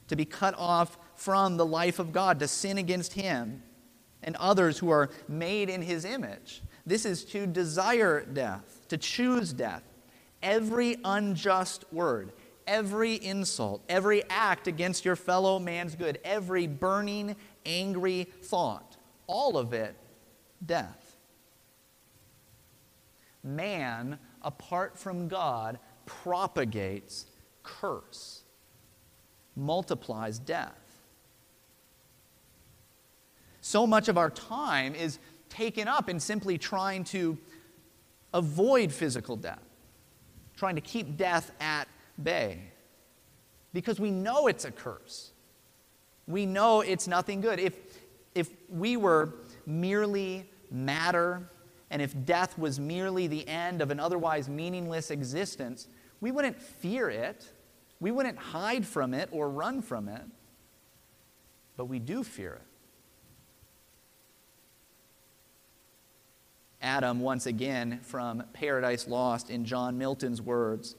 To 0.07 0.15
be 0.15 0.23
cut 0.23 0.55
off 0.57 0.97
from 1.15 1.57
the 1.57 1.65
life 1.65 1.99
of 1.99 2.13
God, 2.13 2.39
to 2.39 2.47
sin 2.47 2.77
against 2.77 3.13
Him 3.13 3.61
and 4.23 4.35
others 4.37 4.77
who 4.77 4.89
are 4.89 5.09
made 5.27 5.69
in 5.69 5.81
His 5.81 6.05
image. 6.05 6.61
This 6.85 7.05
is 7.05 7.25
to 7.25 7.45
desire 7.45 8.21
death, 8.21 8.76
to 8.89 8.97
choose 8.97 9.53
death. 9.53 9.83
Every 10.41 10.97
unjust 11.03 11.85
word, 11.91 12.31
every 12.65 13.15
insult, 13.15 13.83
every 13.89 14.23
act 14.29 14.67
against 14.67 15.05
your 15.05 15.15
fellow 15.15 15.59
man's 15.59 15.95
good, 15.95 16.19
every 16.23 16.67
burning, 16.67 17.35
angry 17.65 18.27
thought, 18.43 18.97
all 19.27 19.57
of 19.57 19.73
it, 19.73 19.95
death 20.65 21.07
man, 23.47 24.19
apart 24.41 24.97
from 24.97 25.27
God, 25.27 25.79
propagates 26.05 27.25
curse, 27.63 28.43
multiplies 29.55 30.39
death. 30.39 30.73
So 33.61 33.87
much 33.87 34.07
of 34.07 34.17
our 34.17 34.29
time 34.29 34.95
is 34.95 35.19
taken 35.49 35.87
up 35.87 36.09
in 36.09 36.19
simply 36.19 36.57
trying 36.57 37.03
to 37.05 37.37
avoid 38.33 38.91
physical 38.91 39.35
death, 39.35 39.63
trying 40.55 40.75
to 40.75 40.81
keep 40.81 41.17
death 41.17 41.51
at 41.59 41.87
bay, 42.21 42.59
because 43.73 43.99
we 43.99 44.11
know 44.11 44.47
it's 44.47 44.65
a 44.65 44.71
curse. 44.71 45.31
We 46.27 46.45
know 46.45 46.81
it's 46.81 47.07
nothing 47.07 47.41
good. 47.41 47.59
If, 47.59 47.73
if 48.35 48.49
we 48.69 48.97
were 48.97 49.33
merely 49.65 50.49
matter 50.69 51.49
and 51.89 52.01
if 52.01 52.13
death 52.25 52.57
was 52.57 52.79
merely 52.79 53.27
the 53.27 53.47
end 53.47 53.81
of 53.81 53.91
an 53.91 53.99
otherwise 53.99 54.49
meaningless 54.49 55.09
existence, 55.09 55.87
we 56.19 56.31
wouldn't 56.31 56.61
fear 56.61 57.09
it. 57.09 57.49
We 57.99 58.11
wouldn't 58.11 58.37
hide 58.37 58.85
from 58.85 59.13
it 59.13 59.29
or 59.31 59.49
run 59.49 59.81
from 59.81 60.09
it. 60.09 60.23
But 61.77 61.85
we 61.85 61.99
do 61.99 62.23
fear 62.23 62.55
it. 62.55 62.66
Adam, 66.81 67.19
once 67.19 67.45
again, 67.45 67.99
from 68.03 68.43
Paradise 68.53 69.07
Lost 69.07 69.49
in 69.49 69.65
John 69.65 69.97
Milton's 69.97 70.41
words, 70.41 70.95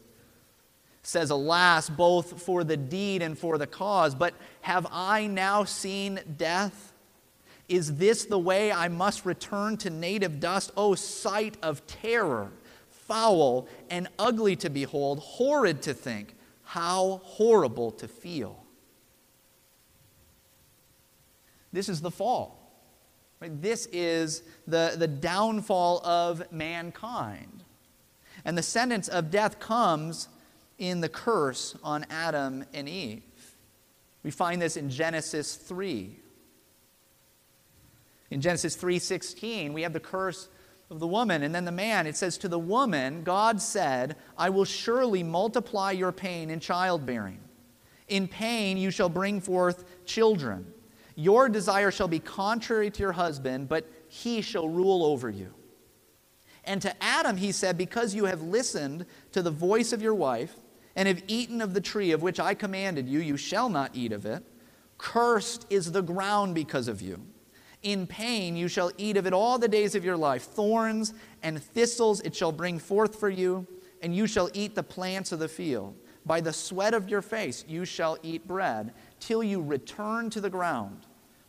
says, 1.02 1.30
Alas, 1.30 1.88
both 1.88 2.42
for 2.42 2.64
the 2.64 2.76
deed 2.76 3.22
and 3.22 3.38
for 3.38 3.58
the 3.58 3.66
cause, 3.66 4.14
but 4.14 4.34
have 4.60 4.86
I 4.90 5.26
now 5.26 5.64
seen 5.64 6.20
death? 6.36 6.92
Is 7.68 7.96
this 7.96 8.24
the 8.24 8.38
way 8.38 8.72
I 8.72 8.88
must 8.88 9.24
return 9.24 9.76
to 9.78 9.90
native 9.90 10.40
dust? 10.40 10.72
O 10.76 10.90
oh, 10.90 10.94
sight 10.94 11.56
of 11.62 11.86
terror, 11.86 12.50
foul 12.88 13.68
and 13.88 14.08
ugly 14.18 14.56
to 14.56 14.70
behold, 14.70 15.20
horrid 15.20 15.82
to 15.82 15.94
think, 15.94 16.34
how 16.64 17.20
horrible 17.24 17.90
to 17.92 18.08
feel. 18.08 18.64
This 21.72 21.88
is 21.88 22.00
the 22.00 22.10
fall. 22.10 22.57
Right? 23.40 23.62
This 23.62 23.86
is 23.92 24.42
the, 24.66 24.94
the 24.96 25.06
downfall 25.06 26.04
of 26.04 26.50
mankind. 26.52 27.64
And 28.44 28.56
the 28.56 28.62
sentence 28.62 29.08
of 29.08 29.30
death 29.30 29.60
comes 29.60 30.28
in 30.78 31.00
the 31.00 31.08
curse 31.08 31.76
on 31.82 32.06
Adam 32.10 32.64
and 32.72 32.88
Eve. 32.88 33.22
We 34.22 34.30
find 34.30 34.60
this 34.60 34.76
in 34.76 34.90
Genesis 34.90 35.56
3. 35.56 36.20
In 38.30 38.40
Genesis 38.40 38.76
3:16, 38.76 39.72
we 39.72 39.82
have 39.82 39.92
the 39.92 40.00
curse 40.00 40.48
of 40.90 41.00
the 41.00 41.06
woman 41.06 41.42
and 41.42 41.54
then 41.54 41.64
the 41.64 41.72
man. 41.72 42.06
It 42.06 42.16
says 42.16 42.36
to 42.38 42.48
the 42.48 42.58
woman, 42.58 43.22
God 43.22 43.60
said, 43.60 44.16
"I 44.36 44.50
will 44.50 44.64
surely 44.64 45.22
multiply 45.22 45.92
your 45.92 46.12
pain 46.12 46.50
in 46.50 46.60
childbearing. 46.60 47.40
In 48.06 48.28
pain 48.28 48.76
you 48.76 48.90
shall 48.90 49.08
bring 49.08 49.40
forth 49.40 49.84
children. 50.04 50.72
Your 51.20 51.48
desire 51.48 51.90
shall 51.90 52.06
be 52.06 52.20
contrary 52.20 52.92
to 52.92 53.02
your 53.02 53.10
husband, 53.10 53.68
but 53.68 53.90
he 54.06 54.40
shall 54.40 54.68
rule 54.68 55.04
over 55.04 55.28
you." 55.28 55.52
And 56.62 56.80
to 56.82 57.02
Adam 57.02 57.38
he 57.38 57.50
said, 57.50 57.76
"Because 57.76 58.14
you 58.14 58.26
have 58.26 58.40
listened 58.40 59.04
to 59.32 59.42
the 59.42 59.50
voice 59.50 59.92
of 59.92 60.00
your 60.00 60.14
wife 60.14 60.60
and 60.94 61.08
have 61.08 61.24
eaten 61.26 61.60
of 61.60 61.74
the 61.74 61.80
tree 61.80 62.12
of 62.12 62.22
which 62.22 62.38
I 62.38 62.54
commanded 62.54 63.08
you, 63.08 63.18
you 63.18 63.36
shall 63.36 63.68
not 63.68 63.96
eat 63.96 64.12
of 64.12 64.26
it. 64.26 64.44
Cursed 64.96 65.66
is 65.68 65.90
the 65.90 66.02
ground 66.02 66.54
because 66.54 66.86
of 66.86 67.02
you." 67.02 67.26
In 67.82 68.06
pain 68.06 68.56
you 68.56 68.68
shall 68.68 68.92
eat 68.96 69.16
of 69.16 69.26
it 69.26 69.32
all 69.32 69.58
the 69.58 69.66
days 69.66 69.96
of 69.96 70.04
your 70.04 70.16
life. 70.16 70.44
Thorns 70.44 71.14
and 71.42 71.60
thistles 71.60 72.20
it 72.20 72.36
shall 72.36 72.52
bring 72.52 72.78
forth 72.78 73.16
for 73.16 73.28
you, 73.28 73.66
and 74.00 74.14
you 74.14 74.28
shall 74.28 74.50
eat 74.54 74.76
the 74.76 74.84
plants 74.84 75.32
of 75.32 75.40
the 75.40 75.48
field. 75.48 75.96
By 76.24 76.40
the 76.40 76.52
sweat 76.52 76.94
of 76.94 77.08
your 77.08 77.22
face 77.22 77.64
you 77.66 77.84
shall 77.84 78.18
eat 78.22 78.46
bread, 78.46 78.94
till 79.18 79.42
you 79.42 79.60
return 79.60 80.30
to 80.30 80.40
the 80.40 80.50
ground. 80.50 81.06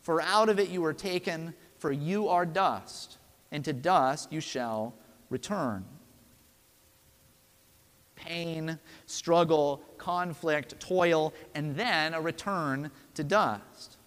For 0.09 0.23
out 0.23 0.49
of 0.49 0.57
it 0.59 0.69
you 0.69 0.81
were 0.81 0.95
taken, 0.95 1.53
for 1.77 1.91
you 1.91 2.29
are 2.29 2.43
dust, 2.43 3.19
and 3.51 3.63
to 3.63 3.73
dust 3.73 4.33
you 4.33 4.41
shall 4.41 4.95
return. 5.29 5.85
Pain, 8.15 8.79
struggle, 9.05 9.83
conflict, 9.99 10.79
toil, 10.79 11.31
and 11.53 11.75
then 11.75 12.15
a 12.15 12.21
return 12.21 12.89
to 13.13 13.23
dust. 13.23 13.97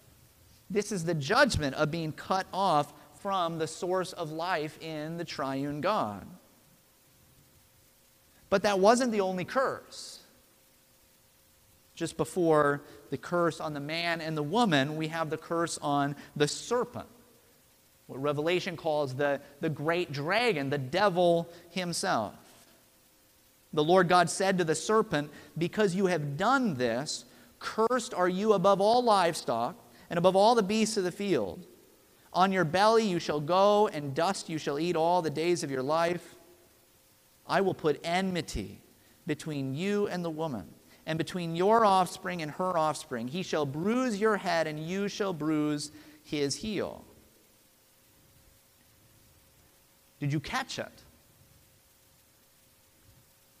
This 0.69 0.91
is 0.91 1.05
the 1.05 1.13
judgment 1.13 1.73
of 1.75 1.89
being 1.89 2.11
cut 2.11 2.47
off 2.53 2.93
from 3.21 3.57
the 3.57 3.67
source 3.67 4.11
of 4.11 4.29
life 4.29 4.77
in 4.81 5.15
the 5.15 5.23
triune 5.23 5.79
God. 5.79 6.27
But 8.49 8.63
that 8.63 8.77
wasn't 8.77 9.13
the 9.13 9.21
only 9.21 9.45
curse. 9.45 10.19
Just 11.95 12.17
before 12.17 12.81
the 13.13 13.17
curse 13.19 13.59
on 13.59 13.75
the 13.75 13.79
man 13.79 14.21
and 14.21 14.35
the 14.35 14.41
woman, 14.41 14.95
we 14.95 15.09
have 15.09 15.29
the 15.29 15.37
curse 15.37 15.77
on 15.83 16.15
the 16.35 16.47
serpent. 16.47 17.05
What 18.07 18.19
Revelation 18.19 18.75
calls 18.75 19.13
the, 19.13 19.39
the 19.61 19.69
great 19.69 20.11
dragon, 20.11 20.71
the 20.71 20.79
devil 20.79 21.47
himself. 21.69 22.33
The 23.71 23.83
Lord 23.83 24.07
God 24.07 24.31
said 24.31 24.57
to 24.57 24.63
the 24.63 24.73
serpent, 24.73 25.29
Because 25.55 25.93
you 25.93 26.07
have 26.07 26.37
done 26.37 26.73
this, 26.73 27.25
cursed 27.59 28.15
are 28.15 28.27
you 28.27 28.53
above 28.53 28.81
all 28.81 29.03
livestock 29.03 29.75
and 30.09 30.17
above 30.17 30.35
all 30.35 30.55
the 30.55 30.63
beasts 30.63 30.97
of 30.97 31.03
the 31.03 31.11
field. 31.11 31.63
On 32.33 32.51
your 32.51 32.65
belly 32.65 33.07
you 33.07 33.19
shall 33.19 33.39
go, 33.39 33.89
and 33.89 34.15
dust 34.15 34.49
you 34.49 34.57
shall 34.57 34.79
eat 34.79 34.95
all 34.95 35.21
the 35.21 35.29
days 35.29 35.63
of 35.63 35.69
your 35.69 35.83
life. 35.83 36.33
I 37.45 37.61
will 37.61 37.75
put 37.75 37.99
enmity 38.03 38.81
between 39.27 39.75
you 39.75 40.07
and 40.07 40.25
the 40.25 40.31
woman, 40.31 40.65
and 41.05 41.17
between 41.17 41.55
your 41.55 41.85
offspring 41.85 42.41
and 42.41 42.51
her 42.51 42.77
offspring. 42.77 43.27
He 43.27 43.43
shall 43.43 43.65
bruise 43.65 44.19
your 44.19 44.37
head, 44.37 44.67
and 44.67 44.79
you 44.79 45.07
shall 45.07 45.33
bruise 45.33 45.91
his 46.23 46.55
heel. 46.55 47.03
Did 50.19 50.31
you 50.31 50.39
catch 50.39 50.79
it? 50.79 51.03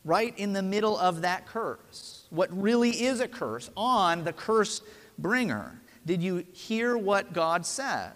Right 0.05 0.37
in 0.37 0.53
the 0.53 0.61
middle 0.61 0.97
of 0.97 1.21
that 1.21 1.45
curse, 1.45 2.25
what 2.29 2.49
really 2.55 2.89
is 2.89 3.19
a 3.19 3.27
curse 3.27 3.69
on 3.75 4.23
the 4.23 4.33
curse 4.33 4.81
bringer. 5.17 5.79
Did 6.05 6.21
you 6.21 6.45
hear 6.51 6.97
what 6.97 7.33
God 7.33 7.65
said? 7.65 8.11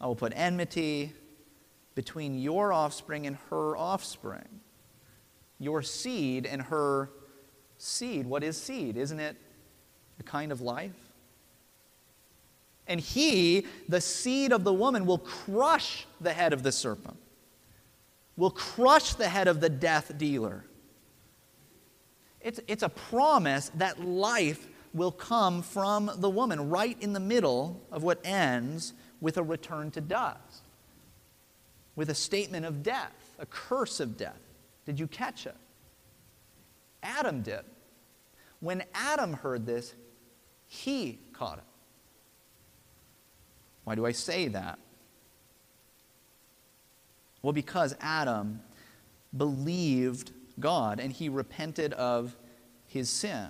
I 0.00 0.06
will 0.06 0.16
put 0.16 0.32
enmity 0.34 1.12
between 1.94 2.38
your 2.38 2.72
offspring 2.72 3.26
and 3.26 3.36
her 3.50 3.76
offspring, 3.76 4.60
your 5.58 5.82
seed 5.82 6.46
and 6.46 6.62
her 6.62 7.10
seed. 7.84 8.26
What 8.26 8.42
is 8.42 8.56
seed? 8.56 8.96
Isn't 8.96 9.20
it 9.20 9.36
a 10.18 10.22
kind 10.22 10.52
of 10.52 10.60
life? 10.60 10.92
And 12.86 13.00
he, 13.00 13.66
the 13.88 14.00
seed 14.00 14.52
of 14.52 14.64
the 14.64 14.72
woman, 14.72 15.06
will 15.06 15.18
crush 15.18 16.06
the 16.20 16.32
head 16.32 16.52
of 16.52 16.62
the 16.62 16.72
serpent, 16.72 17.16
will 18.36 18.50
crush 18.50 19.14
the 19.14 19.28
head 19.28 19.48
of 19.48 19.60
the 19.60 19.70
death 19.70 20.16
dealer. 20.18 20.64
It's, 22.40 22.60
it's 22.68 22.82
a 22.82 22.90
promise 22.90 23.70
that 23.76 24.04
life 24.04 24.68
will 24.92 25.12
come 25.12 25.62
from 25.62 26.10
the 26.18 26.28
woman, 26.28 26.68
right 26.68 26.96
in 27.00 27.14
the 27.14 27.20
middle 27.20 27.80
of 27.90 28.02
what 28.02 28.20
ends 28.24 28.92
with 29.20 29.38
a 29.38 29.42
return 29.42 29.90
to 29.92 30.00
dust, 30.00 30.62
with 31.96 32.10
a 32.10 32.14
statement 32.14 32.66
of 32.66 32.82
death, 32.82 33.34
a 33.38 33.46
curse 33.46 33.98
of 33.98 34.16
death. 34.16 34.40
Did 34.84 35.00
you 35.00 35.06
catch 35.06 35.46
it? 35.46 35.56
Adam 37.02 37.40
did. 37.40 37.64
When 38.64 38.82
Adam 38.94 39.34
heard 39.34 39.66
this, 39.66 39.94
he 40.66 41.18
caught 41.34 41.58
it. 41.58 41.64
Why 43.84 43.94
do 43.94 44.06
I 44.06 44.12
say 44.12 44.48
that? 44.48 44.78
Well, 47.42 47.52
because 47.52 47.94
Adam 48.00 48.62
believed 49.36 50.32
God 50.58 50.98
and 50.98 51.12
he 51.12 51.28
repented 51.28 51.92
of 51.92 52.34
his 52.86 53.10
sin. 53.10 53.48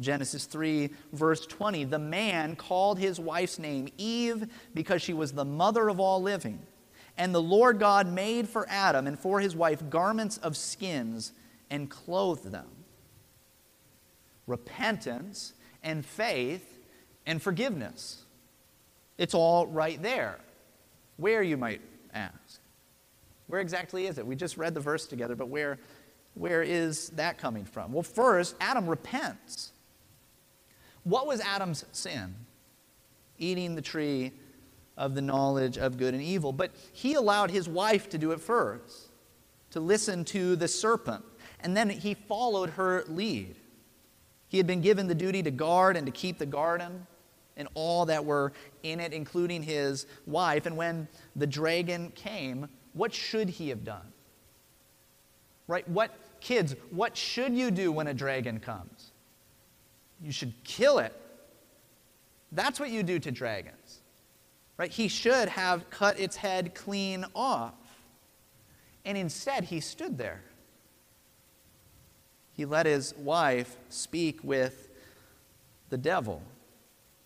Genesis 0.00 0.46
3, 0.46 0.88
verse 1.12 1.44
20. 1.44 1.84
The 1.84 1.98
man 1.98 2.56
called 2.56 2.98
his 2.98 3.20
wife's 3.20 3.58
name 3.58 3.88
Eve 3.98 4.48
because 4.72 5.02
she 5.02 5.12
was 5.12 5.32
the 5.32 5.44
mother 5.44 5.90
of 5.90 6.00
all 6.00 6.22
living. 6.22 6.60
And 7.18 7.34
the 7.34 7.42
Lord 7.42 7.78
God 7.78 8.06
made 8.06 8.48
for 8.48 8.66
Adam 8.70 9.06
and 9.06 9.18
for 9.18 9.40
his 9.40 9.54
wife 9.54 9.90
garments 9.90 10.38
of 10.38 10.56
skins 10.56 11.34
and 11.68 11.90
clothed 11.90 12.50
them. 12.50 12.68
Repentance 14.46 15.52
and 15.82 16.04
faith 16.04 16.80
and 17.26 17.40
forgiveness. 17.40 18.24
It's 19.18 19.34
all 19.34 19.66
right 19.66 20.02
there. 20.02 20.38
Where, 21.16 21.42
you 21.42 21.56
might 21.56 21.80
ask? 22.12 22.60
Where 23.46 23.60
exactly 23.60 24.06
is 24.06 24.18
it? 24.18 24.26
We 24.26 24.34
just 24.34 24.56
read 24.56 24.74
the 24.74 24.80
verse 24.80 25.06
together, 25.06 25.36
but 25.36 25.48
where, 25.48 25.78
where 26.34 26.62
is 26.62 27.10
that 27.10 27.38
coming 27.38 27.64
from? 27.64 27.92
Well, 27.92 28.02
first, 28.02 28.56
Adam 28.60 28.88
repents. 28.88 29.72
What 31.04 31.26
was 31.26 31.40
Adam's 31.40 31.84
sin? 31.92 32.34
Eating 33.38 33.74
the 33.74 33.82
tree 33.82 34.32
of 34.96 35.14
the 35.14 35.22
knowledge 35.22 35.78
of 35.78 35.98
good 35.98 36.14
and 36.14 36.22
evil. 36.22 36.52
But 36.52 36.72
he 36.92 37.14
allowed 37.14 37.50
his 37.50 37.68
wife 37.68 38.08
to 38.10 38.18
do 38.18 38.32
it 38.32 38.40
first, 38.40 39.10
to 39.70 39.80
listen 39.80 40.24
to 40.26 40.56
the 40.56 40.68
serpent. 40.68 41.24
And 41.60 41.76
then 41.76 41.90
he 41.90 42.14
followed 42.14 42.70
her 42.70 43.04
lead. 43.08 43.56
He 44.52 44.58
had 44.58 44.66
been 44.66 44.82
given 44.82 45.06
the 45.06 45.14
duty 45.14 45.42
to 45.44 45.50
guard 45.50 45.96
and 45.96 46.04
to 46.04 46.12
keep 46.12 46.36
the 46.36 46.44
garden 46.44 47.06
and 47.56 47.68
all 47.72 48.04
that 48.04 48.22
were 48.22 48.52
in 48.82 49.00
it, 49.00 49.14
including 49.14 49.62
his 49.62 50.06
wife. 50.26 50.66
And 50.66 50.76
when 50.76 51.08
the 51.34 51.46
dragon 51.46 52.12
came, 52.14 52.68
what 52.92 53.14
should 53.14 53.48
he 53.48 53.70
have 53.70 53.82
done? 53.82 54.12
Right? 55.66 55.88
What, 55.88 56.14
kids, 56.40 56.76
what 56.90 57.16
should 57.16 57.54
you 57.54 57.70
do 57.70 57.90
when 57.92 58.08
a 58.08 58.12
dragon 58.12 58.60
comes? 58.60 59.12
you 60.22 60.32
should 60.32 60.52
kill 60.64 60.98
it. 60.98 61.18
That's 62.52 62.78
what 62.78 62.90
you 62.90 63.02
do 63.02 63.18
to 63.20 63.30
dragons. 63.30 64.02
Right? 64.76 64.90
He 64.90 65.08
should 65.08 65.48
have 65.48 65.88
cut 65.88 66.20
its 66.20 66.36
head 66.36 66.74
clean 66.74 67.24
off. 67.34 67.72
And 69.06 69.16
instead, 69.16 69.64
he 69.64 69.80
stood 69.80 70.18
there. 70.18 70.42
He 72.54 72.64
let 72.64 72.86
his 72.86 73.14
wife 73.16 73.76
speak 73.88 74.40
with 74.42 74.88
the 75.88 75.98
devil. 75.98 76.42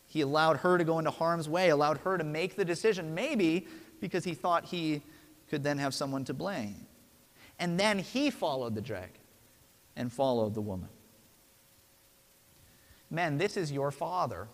He 0.07 0.21
allowed 0.21 0.59
her 0.59 0.79
to 0.79 0.85
go 0.85 0.99
into 0.99 1.11
harm's 1.11 1.49
way, 1.49 1.69
allowed 1.71 1.99
her 1.99 2.17
to 2.17 2.25
make 2.25 2.57
the 2.57 2.65
decision, 2.65 3.15
maybe 3.15 3.67
because 4.01 4.25
he 4.25 4.35
thought 4.35 4.67
he 4.67 5.03
could 5.51 5.63
then 5.63 5.79
have 5.79 5.95
someone 5.95 6.25
to 6.25 6.35
blame. 6.35 6.87
And 7.59 7.79
then 7.79 7.99
he 7.99 8.31
followed 8.31 8.75
the 8.75 8.81
dragon 8.81 9.11
and 9.97 10.13
followed 10.13 10.55
the 10.55 10.61
woman. 10.61 10.89
Men, 13.11 13.39
this 13.39 13.57
is 13.57 13.73
your 13.73 13.91
father. 13.91 14.49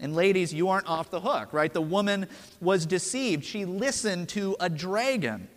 And 0.00 0.14
ladies, 0.14 0.54
you 0.54 0.68
aren't 0.68 0.88
off 0.88 1.10
the 1.10 1.20
hook, 1.20 1.52
right? 1.52 1.72
The 1.72 1.82
woman 1.82 2.28
was 2.60 2.86
deceived. 2.86 3.44
She 3.44 3.64
listened 3.64 4.28
to 4.30 4.56
a 4.60 4.68
dragon 4.68 5.48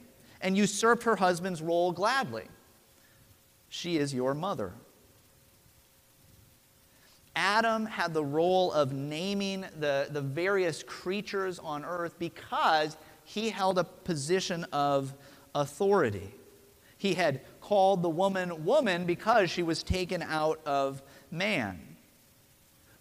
and 0.41 0.57
usurped 0.57 1.03
her 1.03 1.15
husband's 1.15 1.62
role 1.62 1.91
gladly. 1.91 2.45
She 3.71 3.97
is 3.97 4.13
your 4.13 4.34
mother. 4.34 4.73
Adam 7.38 7.86
had 7.86 8.13
the 8.13 8.23
role 8.23 8.69
of 8.73 8.91
naming 8.91 9.65
the, 9.79 10.10
the 10.12 10.19
various 10.19 10.84
creatures 10.84 11.57
on 11.57 11.86
earth 11.86 12.19
because 12.19 12.97
he 13.23 13.49
held 13.49 13.79
a 13.79 13.86
position 13.86 14.65
of 14.73 15.13
authority. 15.55 16.36
He 16.97 17.13
had 17.13 17.39
called 17.62 18.03
the 18.03 18.10
woman 18.10 18.65
woman 18.65 19.05
because 19.05 19.49
she 19.49 19.63
was 19.63 19.84
taken 19.84 20.21
out 20.21 20.60
of 20.65 21.01
man. 21.31 21.79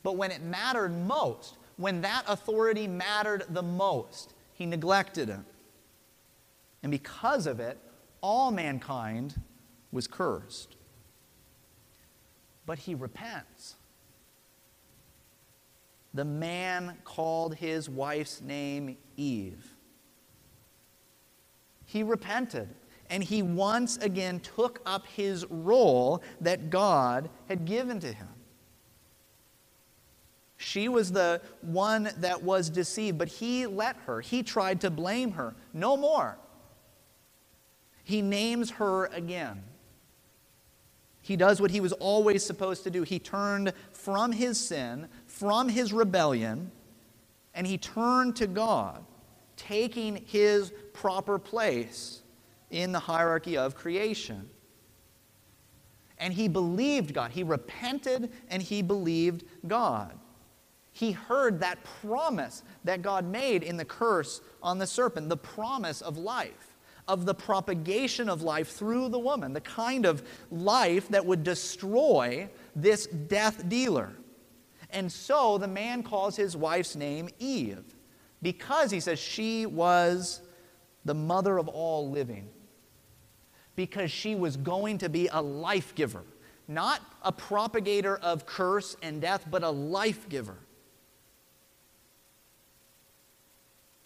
But 0.04 0.16
when 0.16 0.30
it 0.30 0.40
mattered 0.40 0.96
most, 0.96 1.58
when 1.78 2.00
that 2.02 2.22
authority 2.28 2.86
mattered 2.86 3.42
the 3.50 3.62
most, 3.62 4.34
he 4.52 4.66
neglected 4.66 5.30
it. 5.30 5.40
And 6.84 6.92
because 6.92 7.48
of 7.48 7.58
it, 7.58 7.76
all 8.20 8.52
mankind 8.52 9.34
was 9.92 10.06
cursed. 10.06 10.76
But 12.66 12.78
he 12.78 12.94
repents. 12.94 13.76
The 16.14 16.24
man 16.24 16.98
called 17.04 17.54
his 17.54 17.88
wife's 17.88 18.40
name 18.40 18.96
Eve. 19.16 19.74
He 21.86 22.02
repented 22.02 22.68
and 23.10 23.24
he 23.24 23.42
once 23.42 23.96
again 23.98 24.40
took 24.40 24.80
up 24.86 25.06
his 25.08 25.44
role 25.50 26.22
that 26.40 26.70
God 26.70 27.28
had 27.48 27.64
given 27.64 27.98
to 28.00 28.12
him. 28.12 28.28
She 30.56 30.88
was 30.88 31.10
the 31.10 31.40
one 31.62 32.10
that 32.18 32.42
was 32.42 32.70
deceived, 32.70 33.18
but 33.18 33.28
he 33.28 33.66
let 33.66 33.96
her. 34.06 34.20
He 34.20 34.42
tried 34.42 34.80
to 34.82 34.90
blame 34.90 35.32
her. 35.32 35.56
No 35.72 35.96
more. 35.96 36.38
He 38.04 38.22
names 38.22 38.70
her 38.72 39.06
again. 39.06 39.62
He 41.30 41.36
does 41.36 41.60
what 41.60 41.70
he 41.70 41.80
was 41.80 41.92
always 41.92 42.44
supposed 42.44 42.82
to 42.82 42.90
do. 42.90 43.04
He 43.04 43.20
turned 43.20 43.72
from 43.92 44.32
his 44.32 44.58
sin, 44.58 45.06
from 45.26 45.68
his 45.68 45.92
rebellion, 45.92 46.72
and 47.54 47.64
he 47.64 47.78
turned 47.78 48.34
to 48.34 48.48
God, 48.48 49.04
taking 49.56 50.24
his 50.26 50.72
proper 50.92 51.38
place 51.38 52.22
in 52.72 52.90
the 52.90 52.98
hierarchy 52.98 53.56
of 53.56 53.76
creation. 53.76 54.50
And 56.18 56.34
he 56.34 56.48
believed 56.48 57.14
God. 57.14 57.30
He 57.30 57.44
repented 57.44 58.32
and 58.48 58.60
he 58.60 58.82
believed 58.82 59.44
God. 59.68 60.18
He 60.90 61.12
heard 61.12 61.60
that 61.60 61.78
promise 62.02 62.64
that 62.82 63.02
God 63.02 63.24
made 63.24 63.62
in 63.62 63.76
the 63.76 63.84
curse 63.84 64.40
on 64.64 64.78
the 64.78 64.86
serpent, 64.88 65.28
the 65.28 65.36
promise 65.36 66.00
of 66.00 66.18
life, 66.18 66.69
of 67.10 67.26
the 67.26 67.34
propagation 67.34 68.28
of 68.28 68.40
life 68.40 68.68
through 68.68 69.08
the 69.08 69.18
woman, 69.18 69.52
the 69.52 69.60
kind 69.60 70.06
of 70.06 70.22
life 70.52 71.08
that 71.08 71.26
would 71.26 71.42
destroy 71.42 72.48
this 72.76 73.06
death 73.06 73.68
dealer. 73.68 74.12
And 74.90 75.10
so 75.10 75.58
the 75.58 75.66
man 75.66 76.04
calls 76.04 76.36
his 76.36 76.56
wife's 76.56 76.94
name 76.94 77.28
Eve 77.40 77.82
because 78.42 78.92
he 78.92 79.00
says 79.00 79.18
she 79.18 79.66
was 79.66 80.40
the 81.04 81.14
mother 81.14 81.58
of 81.58 81.66
all 81.66 82.08
living 82.08 82.48
because 83.74 84.12
she 84.12 84.36
was 84.36 84.56
going 84.56 84.98
to 84.98 85.08
be 85.08 85.28
a 85.32 85.42
life 85.42 85.96
giver. 85.96 86.22
Not 86.68 87.00
a 87.24 87.32
propagator 87.32 88.18
of 88.18 88.46
curse 88.46 88.94
and 89.02 89.20
death, 89.20 89.46
but 89.50 89.64
a 89.64 89.70
life 89.70 90.28
giver. 90.28 90.58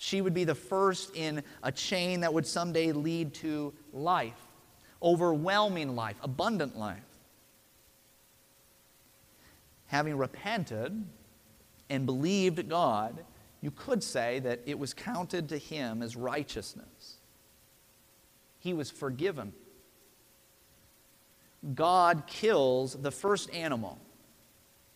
She 0.04 0.20
would 0.20 0.34
be 0.34 0.44
the 0.44 0.54
first 0.54 1.16
in 1.16 1.42
a 1.62 1.72
chain 1.72 2.20
that 2.20 2.34
would 2.34 2.46
someday 2.46 2.92
lead 2.92 3.32
to 3.36 3.72
life, 3.90 4.36
overwhelming 5.02 5.96
life, 5.96 6.16
abundant 6.20 6.76
life. 6.76 6.98
Having 9.86 10.18
repented 10.18 11.06
and 11.88 12.04
believed 12.04 12.68
God, 12.68 13.24
you 13.62 13.70
could 13.70 14.02
say 14.02 14.40
that 14.40 14.60
it 14.66 14.78
was 14.78 14.92
counted 14.92 15.48
to 15.48 15.56
him 15.56 16.02
as 16.02 16.16
righteousness 16.16 17.16
he 18.58 18.74
was 18.74 18.90
forgiven. 18.90 19.54
God 21.74 22.24
kills 22.26 22.92
the 22.92 23.10
first 23.10 23.54
animal. 23.54 23.98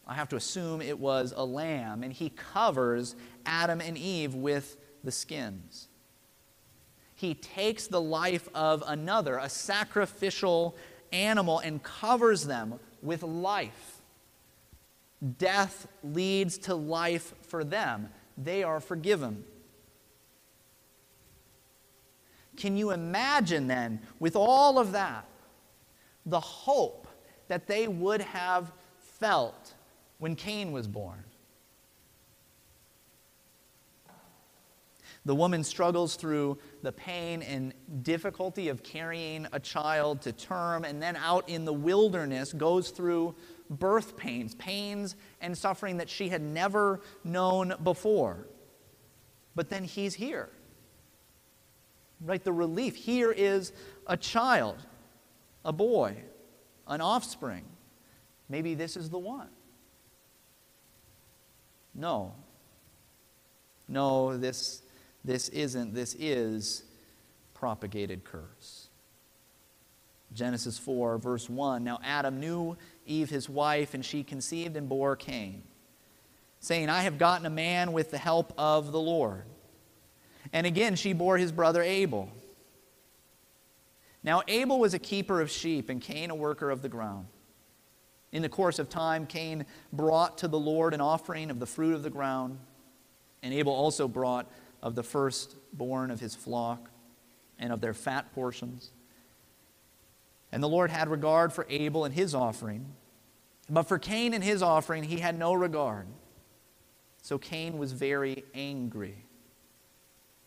I 0.06 0.12
have 0.12 0.28
to 0.28 0.36
assume 0.36 0.82
it 0.82 0.98
was 0.98 1.32
a 1.34 1.46
lamb, 1.46 2.02
and 2.02 2.12
he 2.12 2.28
covers 2.28 3.16
Adam 3.46 3.80
and 3.80 3.96
Eve 3.96 4.34
with 4.34 4.76
the 5.08 5.12
skins. 5.12 5.88
He 7.14 7.32
takes 7.32 7.86
the 7.86 8.00
life 8.00 8.46
of 8.54 8.84
another, 8.86 9.38
a 9.38 9.48
sacrificial 9.48 10.76
animal, 11.12 11.60
and 11.60 11.82
covers 11.82 12.44
them 12.44 12.78
with 13.00 13.22
life. 13.22 14.02
Death 15.38 15.88
leads 16.04 16.58
to 16.58 16.74
life 16.74 17.32
for 17.40 17.64
them. 17.64 18.10
They 18.36 18.62
are 18.62 18.80
forgiven. 18.80 19.44
Can 22.58 22.76
you 22.76 22.90
imagine 22.90 23.66
then, 23.66 24.00
with 24.20 24.36
all 24.36 24.78
of 24.78 24.92
that, 24.92 25.24
the 26.26 26.38
hope 26.38 27.08
that 27.46 27.66
they 27.66 27.88
would 27.88 28.20
have 28.20 28.72
felt 28.98 29.72
when 30.18 30.36
Cain 30.36 30.70
was 30.70 30.86
born? 30.86 31.24
The 35.28 35.34
woman 35.34 35.62
struggles 35.62 36.16
through 36.16 36.56
the 36.82 36.90
pain 36.90 37.42
and 37.42 37.74
difficulty 38.02 38.70
of 38.70 38.82
carrying 38.82 39.46
a 39.52 39.60
child 39.60 40.22
to 40.22 40.32
term, 40.32 40.84
and 40.84 41.02
then 41.02 41.16
out 41.16 41.48
in 41.48 41.66
the 41.66 41.72
wilderness 41.72 42.52
goes 42.54 42.88
through 42.88 43.34
birth 43.68 44.16
pains, 44.16 44.54
pains 44.54 45.16
and 45.42 45.56
suffering 45.56 45.98
that 45.98 46.08
she 46.08 46.30
had 46.30 46.40
never 46.40 47.02
known 47.24 47.74
before. 47.84 48.48
But 49.54 49.68
then 49.68 49.84
he's 49.84 50.14
here 50.14 50.48
right? 52.20 52.42
The 52.42 52.52
relief. 52.52 52.96
Here 52.96 53.32
is 53.32 53.72
a 54.06 54.16
child, 54.16 54.76
a 55.64 55.72
boy, 55.72 56.16
an 56.86 57.00
offspring. 57.00 57.64
Maybe 58.48 58.74
this 58.74 58.96
is 58.96 59.10
the 59.10 59.18
one. 59.18 59.48
No. 61.94 62.34
No, 63.88 64.36
this, 64.36 64.82
this 65.24 65.48
isn't. 65.50 65.94
This 65.94 66.14
is 66.18 66.84
propagated 67.54 68.24
curse. 68.24 68.88
Genesis 70.32 70.78
4, 70.78 71.18
verse 71.18 71.48
1. 71.48 71.84
Now 71.84 71.98
Adam 72.04 72.40
knew 72.40 72.76
Eve, 73.06 73.30
his 73.30 73.48
wife, 73.48 73.94
and 73.94 74.04
she 74.04 74.22
conceived 74.22 74.76
and 74.76 74.88
bore 74.88 75.16
Cain, 75.16 75.62
saying, 76.60 76.90
I 76.90 77.02
have 77.02 77.18
gotten 77.18 77.46
a 77.46 77.50
man 77.50 77.92
with 77.92 78.10
the 78.10 78.18
help 78.18 78.52
of 78.58 78.92
the 78.92 79.00
Lord. 79.00 79.44
And 80.52 80.66
again, 80.66 80.96
she 80.96 81.12
bore 81.12 81.38
his 81.38 81.52
brother 81.52 81.82
Abel. 81.82 82.30
Now, 84.22 84.42
Abel 84.48 84.78
was 84.78 84.94
a 84.94 84.98
keeper 84.98 85.40
of 85.40 85.50
sheep, 85.50 85.88
and 85.88 86.00
Cain 86.00 86.30
a 86.30 86.34
worker 86.34 86.70
of 86.70 86.82
the 86.82 86.88
ground. 86.88 87.26
In 88.32 88.42
the 88.42 88.48
course 88.48 88.78
of 88.78 88.90
time, 88.90 89.26
Cain 89.26 89.64
brought 89.92 90.38
to 90.38 90.48
the 90.48 90.58
Lord 90.58 90.92
an 90.92 91.00
offering 91.00 91.50
of 91.50 91.60
the 91.60 91.66
fruit 91.66 91.94
of 91.94 92.02
the 92.02 92.10
ground, 92.10 92.58
and 93.42 93.54
Abel 93.54 93.72
also 93.72 94.06
brought 94.06 94.50
of 94.82 94.94
the 94.94 95.02
firstborn 95.02 96.10
of 96.10 96.20
his 96.20 96.34
flock 96.34 96.90
and 97.58 97.72
of 97.72 97.80
their 97.80 97.94
fat 97.94 98.32
portions. 98.34 98.90
And 100.52 100.62
the 100.62 100.68
Lord 100.68 100.90
had 100.90 101.08
regard 101.08 101.52
for 101.52 101.66
Abel 101.68 102.04
and 102.04 102.14
his 102.14 102.34
offering, 102.34 102.86
but 103.68 103.84
for 103.84 103.98
Cain 103.98 104.32
and 104.32 104.42
his 104.42 104.62
offering 104.62 105.04
he 105.04 105.18
had 105.18 105.38
no 105.38 105.52
regard. 105.52 106.06
So 107.22 107.38
Cain 107.38 107.78
was 107.78 107.92
very 107.92 108.44
angry 108.54 109.24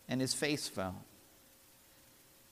and 0.07 0.19
his 0.19 0.33
face 0.33 0.67
fell. 0.67 1.03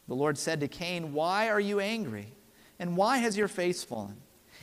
The 0.07 0.15
Lord 0.15 0.37
said 0.37 0.59
to 0.59 0.67
Cain, 0.67 1.13
Why 1.13 1.49
are 1.49 1.59
you 1.59 1.79
angry? 1.79 2.33
And 2.79 2.95
why 2.95 3.17
has 3.17 3.37
your 3.37 3.47
face 3.47 3.83
fallen? 3.83 4.17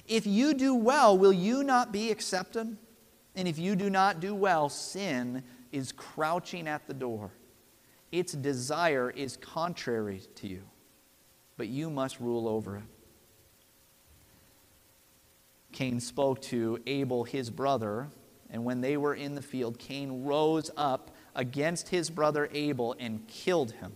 If 0.07 0.27
you 0.27 0.55
do 0.55 0.75
well, 0.75 1.17
will 1.17 1.33
you 1.33 1.63
not 1.63 1.93
be 1.93 2.11
accepted? 2.11 2.77
And 3.35 3.47
if 3.47 3.59
you 3.59 3.77
do 3.77 3.91
not 3.91 4.21
do 4.21 4.35
well, 4.35 4.69
sin 4.69 5.43
is 5.77 5.93
crouching 5.93 6.67
at 6.67 6.87
the 6.87 6.95
door. 6.95 7.31
Its 8.11 8.33
desire 8.33 9.11
is 9.11 9.37
contrary 9.37 10.23
to 10.37 10.49
you, 10.49 10.63
but 11.59 11.69
you 11.69 11.91
must 11.91 12.19
rule 12.19 12.49
over 12.49 12.79
it. 12.79 12.83
Cain 15.73 16.01
spoke 16.01 16.41
to 16.41 16.81
Abel, 16.87 17.25
his 17.25 17.51
brother, 17.51 18.09
and 18.49 18.65
when 18.65 18.81
they 18.81 18.97
were 18.97 19.15
in 19.15 19.35
the 19.35 19.43
field, 19.43 19.79
Cain 19.79 20.25
rose 20.25 20.71
up 20.79 21.11
against 21.35 21.91
his 21.91 22.09
brother 22.09 22.49
Abel 22.53 22.97
and 22.99 23.29
killed 23.29 23.73
him. 23.73 23.93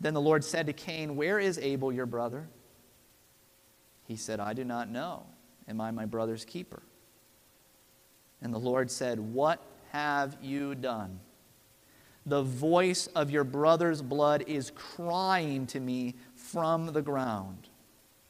Then 0.00 0.14
the 0.14 0.20
Lord 0.20 0.42
said 0.42 0.66
to 0.66 0.72
Cain, 0.72 1.14
Where 1.14 1.38
is 1.38 1.56
Abel, 1.58 1.92
your 1.92 2.06
brother? 2.06 2.48
He 4.08 4.16
said, 4.16 4.40
I 4.40 4.54
do 4.54 4.64
not 4.64 4.90
know. 4.90 5.26
Am 5.68 5.80
I 5.80 5.92
my 5.92 6.06
brother's 6.06 6.44
keeper? 6.44 6.82
And 8.42 8.52
the 8.52 8.58
Lord 8.58 8.90
said, 8.90 9.18
What 9.18 9.62
have 9.92 10.36
you 10.42 10.74
done? 10.74 11.20
The 12.26 12.42
voice 12.42 13.06
of 13.08 13.30
your 13.30 13.44
brother's 13.44 14.02
blood 14.02 14.44
is 14.46 14.70
crying 14.74 15.66
to 15.68 15.80
me 15.80 16.14
from 16.34 16.92
the 16.92 17.02
ground. 17.02 17.68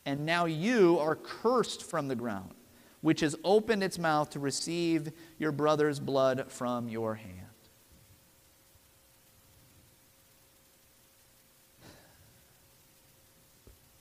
And 0.07 0.25
now 0.25 0.47
you 0.47 0.99
are 0.99 1.17
cursed 1.17 1.83
from 1.85 2.09
the 2.09 2.17
ground 2.17 2.55
which 3.03 3.21
has 3.21 3.37
opened 3.45 3.83
its 3.83 3.99
mouth 3.99 4.31
to 4.31 4.39
receive 4.39 5.13
your 5.39 5.53
brother's 5.53 6.01
blood 6.01 6.51
from 6.51 6.89
your 6.89 7.17
hand. 7.17 7.39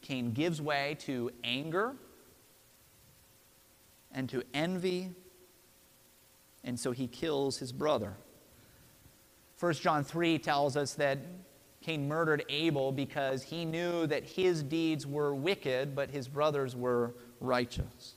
Cain 0.02 0.32
gives 0.32 0.62
way 0.62 0.95
to 1.00 1.32
anger 1.43 1.95
and 4.12 4.30
to 4.30 4.43
envy, 4.54 5.10
and 6.63 6.80
so 6.80 6.91
he 6.91 7.08
kills 7.08 7.58
his 7.58 7.71
brother. 7.71 8.13
1 9.60 9.74
John 9.74 10.04
3 10.04 10.39
tells 10.39 10.76
us 10.76 10.93
that 10.95 11.19
Cain 11.82 12.08
murdered 12.08 12.45
Abel 12.50 12.91
because 12.91 13.43
he 13.43 13.65
knew 13.65 14.06
that 14.08 14.24
his 14.24 14.62
deeds 14.63 15.08
were 15.08 15.34
wicked, 15.34 15.95
but 15.95 16.10
his 16.10 16.28
brothers 16.28 16.76
were 16.76 17.15
righteous. 17.39 18.15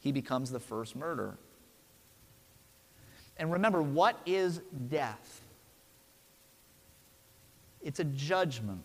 He 0.00 0.10
becomes 0.10 0.50
the 0.50 0.60
first 0.60 0.96
murderer. 0.96 1.38
And 3.36 3.52
remember, 3.52 3.82
what 3.82 4.18
is 4.26 4.60
death? 4.88 5.40
It's 7.80 8.00
a 8.00 8.04
judgment. 8.04 8.82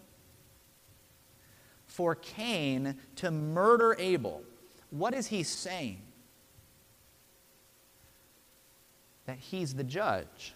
For 1.86 2.15
Cain 2.15 2.97
to 3.15 3.31
murder 3.31 3.95
Abel, 3.97 4.43
what 4.91 5.15
is 5.15 5.27
he 5.27 5.41
saying? 5.41 6.01
That 9.28 9.38
he's 9.38 9.76
the 9.76 9.84
judge, 9.84 10.56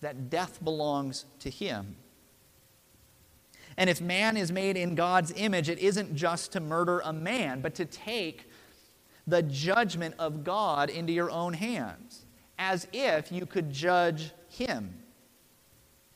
that 0.00 0.30
death 0.30 0.62
belongs 0.64 1.26
to 1.40 1.50
him. 1.50 1.96
And 3.76 3.90
if 3.90 4.00
man 4.00 4.36
is 4.36 4.50
made 4.50 4.76
in 4.76 4.94
God's 4.94 5.32
image, 5.36 5.68
it 5.68 5.78
isn't 5.78 6.14
just 6.14 6.52
to 6.52 6.60
murder 6.60 7.00
a 7.00 7.12
man, 7.12 7.60
but 7.60 7.74
to 7.74 7.84
take 7.84 8.48
the 9.26 9.42
judgment 9.42 10.14
of 10.18 10.44
God 10.44 10.88
into 10.88 11.12
your 11.12 11.30
own 11.30 11.52
hands, 11.52 12.24
as 12.58 12.86
if 12.92 13.30
you 13.30 13.44
could 13.44 13.72
judge 13.72 14.30
him, 14.48 15.02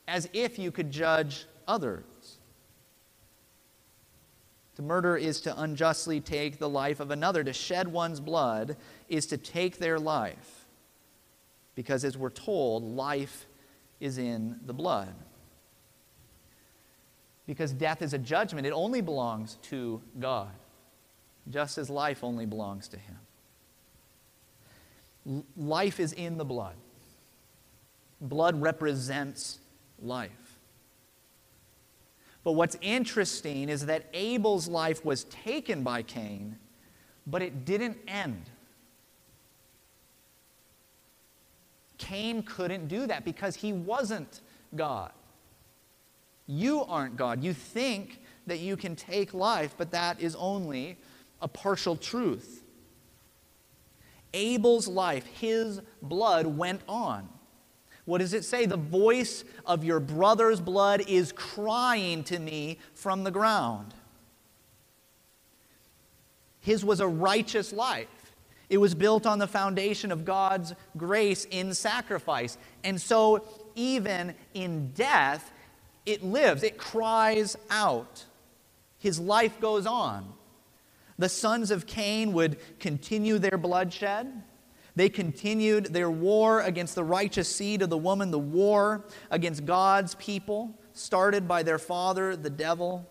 as 0.07 0.29
if 0.33 0.57
you 0.57 0.71
could 0.71 0.89
judge 0.89 1.45
others. 1.67 2.05
To 4.75 4.81
murder 4.81 5.17
is 5.17 5.41
to 5.41 5.61
unjustly 5.61 6.21
take 6.21 6.57
the 6.57 6.69
life 6.69 7.01
of 7.01 7.11
another. 7.11 7.43
To 7.43 7.53
shed 7.53 7.89
one's 7.89 8.21
blood 8.21 8.77
is 9.09 9.25
to 9.27 9.37
take 9.37 9.77
their 9.77 9.99
life. 9.99 10.60
Because 11.81 12.05
as 12.05 12.15
we're 12.15 12.29
told, 12.29 12.83
life 12.83 13.47
is 13.99 14.19
in 14.19 14.59
the 14.67 14.73
blood. 14.73 15.15
Because 17.47 17.73
death 17.73 18.03
is 18.03 18.13
a 18.13 18.19
judgment, 18.19 18.67
it 18.67 18.71
only 18.71 19.01
belongs 19.01 19.57
to 19.63 19.99
God, 20.19 20.51
just 21.49 21.79
as 21.79 21.89
life 21.89 22.23
only 22.23 22.45
belongs 22.45 22.87
to 22.89 22.97
Him. 22.99 23.17
Life 25.57 25.99
is 25.99 26.13
in 26.13 26.37
the 26.37 26.45
blood. 26.45 26.75
Blood 28.21 28.61
represents 28.61 29.57
life. 29.99 30.59
But 32.43 32.51
what's 32.51 32.77
interesting 32.81 33.69
is 33.69 33.87
that 33.87 34.05
Abel's 34.13 34.67
life 34.67 35.03
was 35.03 35.23
taken 35.23 35.81
by 35.81 36.03
Cain, 36.03 36.57
but 37.25 37.41
it 37.41 37.65
didn't 37.65 37.97
end. 38.07 38.51
Cain 42.01 42.41
couldn't 42.41 42.87
do 42.87 43.05
that 43.05 43.23
because 43.23 43.55
he 43.55 43.73
wasn't 43.73 44.41
God. 44.75 45.11
You 46.47 46.83
aren't 46.83 47.15
God. 47.15 47.43
You 47.43 47.53
think 47.53 48.21
that 48.47 48.59
you 48.59 48.75
can 48.75 48.95
take 48.95 49.35
life, 49.35 49.75
but 49.77 49.91
that 49.91 50.19
is 50.19 50.35
only 50.35 50.97
a 51.41 51.47
partial 51.47 51.95
truth. 51.95 52.63
Abel's 54.33 54.87
life, 54.87 55.25
his 55.27 55.79
blood 56.01 56.47
went 56.47 56.81
on. 56.89 57.29
What 58.05 58.17
does 58.17 58.33
it 58.33 58.45
say? 58.45 58.65
The 58.65 58.77
voice 58.77 59.43
of 59.63 59.83
your 59.83 59.99
brother's 59.99 60.59
blood 60.59 61.03
is 61.07 61.31
crying 61.31 62.23
to 62.25 62.39
me 62.39 62.79
from 62.95 63.23
the 63.23 63.31
ground. 63.31 63.93
His 66.61 66.83
was 66.83 66.99
a 66.99 67.07
righteous 67.07 67.71
life. 67.71 68.07
It 68.71 68.79
was 68.79 68.95
built 68.95 69.25
on 69.27 69.37
the 69.37 69.47
foundation 69.47 70.13
of 70.13 70.23
God's 70.23 70.73
grace 70.95 71.43
in 71.51 71.73
sacrifice. 71.73 72.57
And 72.85 72.99
so, 73.01 73.43
even 73.75 74.33
in 74.53 74.91
death, 74.93 75.51
it 76.05 76.23
lives, 76.23 76.63
it 76.63 76.77
cries 76.77 77.57
out. 77.69 78.23
His 78.97 79.19
life 79.19 79.59
goes 79.59 79.85
on. 79.85 80.31
The 81.19 81.27
sons 81.27 81.69
of 81.69 81.85
Cain 81.85 82.31
would 82.31 82.59
continue 82.79 83.39
their 83.39 83.57
bloodshed. 83.57 84.41
They 84.95 85.09
continued 85.09 85.87
their 85.87 86.09
war 86.09 86.61
against 86.61 86.95
the 86.95 87.03
righteous 87.03 87.53
seed 87.53 87.81
of 87.81 87.89
the 87.89 87.97
woman, 87.97 88.31
the 88.31 88.39
war 88.39 89.03
against 89.31 89.65
God's 89.65 90.15
people, 90.15 90.79
started 90.93 91.45
by 91.45 91.61
their 91.61 91.77
father, 91.77 92.37
the 92.37 92.49
devil. 92.49 93.05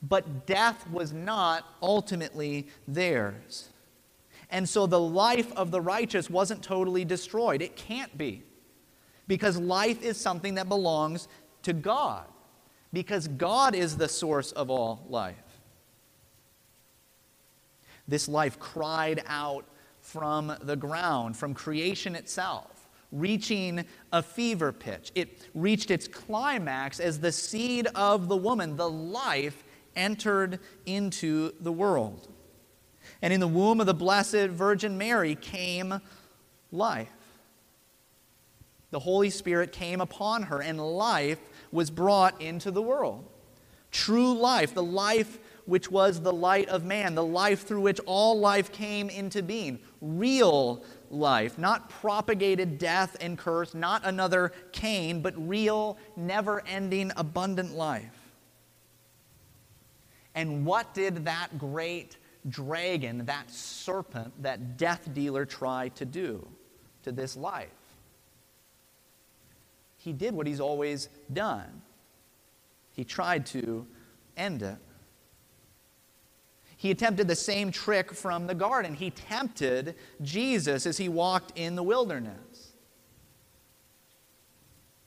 But 0.00 0.46
death 0.46 0.88
was 0.88 1.12
not 1.12 1.64
ultimately 1.82 2.68
theirs. 2.86 3.70
And 4.50 4.68
so 4.68 4.86
the 4.86 5.00
life 5.00 5.52
of 5.52 5.70
the 5.70 5.80
righteous 5.80 6.30
wasn't 6.30 6.62
totally 6.62 7.04
destroyed. 7.04 7.60
It 7.60 7.76
can't 7.76 8.16
be. 8.16 8.44
Because 9.26 9.58
life 9.58 10.02
is 10.02 10.16
something 10.16 10.54
that 10.54 10.68
belongs 10.68 11.28
to 11.62 11.72
God. 11.72 12.24
Because 12.92 13.28
God 13.28 13.74
is 13.74 13.96
the 13.96 14.08
source 14.08 14.52
of 14.52 14.70
all 14.70 15.04
life. 15.08 15.36
This 18.06 18.26
life 18.26 18.58
cried 18.58 19.22
out 19.26 19.66
from 20.00 20.56
the 20.62 20.76
ground, 20.76 21.36
from 21.36 21.52
creation 21.52 22.14
itself, 22.14 22.88
reaching 23.12 23.84
a 24.14 24.22
fever 24.22 24.72
pitch. 24.72 25.12
It 25.14 25.46
reached 25.54 25.90
its 25.90 26.08
climax 26.08 27.00
as 27.00 27.20
the 27.20 27.32
seed 27.32 27.86
of 27.94 28.28
the 28.28 28.36
woman, 28.36 28.76
the 28.76 28.88
life, 28.88 29.62
entered 29.94 30.60
into 30.86 31.52
the 31.60 31.72
world. 31.72 32.28
And 33.20 33.32
in 33.32 33.40
the 33.40 33.48
womb 33.48 33.80
of 33.80 33.86
the 33.86 33.94
Blessed 33.94 34.48
Virgin 34.50 34.96
Mary 34.96 35.34
came 35.34 36.00
life. 36.70 37.08
The 38.90 39.00
Holy 39.00 39.30
Spirit 39.30 39.72
came 39.72 40.00
upon 40.00 40.44
her, 40.44 40.62
and 40.62 40.80
life 40.80 41.40
was 41.72 41.90
brought 41.90 42.40
into 42.40 42.70
the 42.70 42.82
world. 42.82 43.24
True 43.90 44.34
life, 44.34 44.74
the 44.74 44.82
life 44.82 45.38
which 45.66 45.90
was 45.90 46.22
the 46.22 46.32
light 46.32 46.68
of 46.70 46.84
man, 46.84 47.14
the 47.14 47.24
life 47.24 47.66
through 47.66 47.82
which 47.82 48.00
all 48.06 48.38
life 48.38 48.72
came 48.72 49.10
into 49.10 49.42
being. 49.42 49.78
Real 50.00 50.82
life, 51.10 51.58
not 51.58 51.90
propagated 51.90 52.78
death 52.78 53.16
and 53.20 53.36
curse, 53.36 53.74
not 53.74 54.06
another 54.06 54.52
Cain, 54.72 55.20
but 55.20 55.34
real, 55.36 55.98
never 56.16 56.62
ending, 56.66 57.12
abundant 57.16 57.74
life. 57.74 58.32
And 60.34 60.64
what 60.64 60.94
did 60.94 61.26
that 61.26 61.58
great 61.58 62.16
dragon, 62.48 63.26
that 63.26 63.50
serpent, 63.50 64.42
that 64.42 64.76
death 64.76 65.12
dealer 65.12 65.44
tried 65.44 65.96
to 65.96 66.04
do 66.04 66.46
to 67.02 67.12
this 67.12 67.36
life? 67.36 67.68
He 69.98 70.12
did 70.12 70.34
what 70.34 70.46
he's 70.46 70.60
always 70.60 71.08
done. 71.32 71.82
He 72.92 73.04
tried 73.04 73.46
to 73.46 73.86
end 74.36 74.62
it. 74.62 74.76
He 76.76 76.92
attempted 76.92 77.26
the 77.26 77.34
same 77.34 77.72
trick 77.72 78.12
from 78.12 78.46
the 78.46 78.54
garden. 78.54 78.94
He 78.94 79.10
tempted 79.10 79.96
Jesus 80.22 80.86
as 80.86 80.96
he 80.96 81.08
walked 81.08 81.58
in 81.58 81.74
the 81.74 81.82
wilderness. 81.82 82.72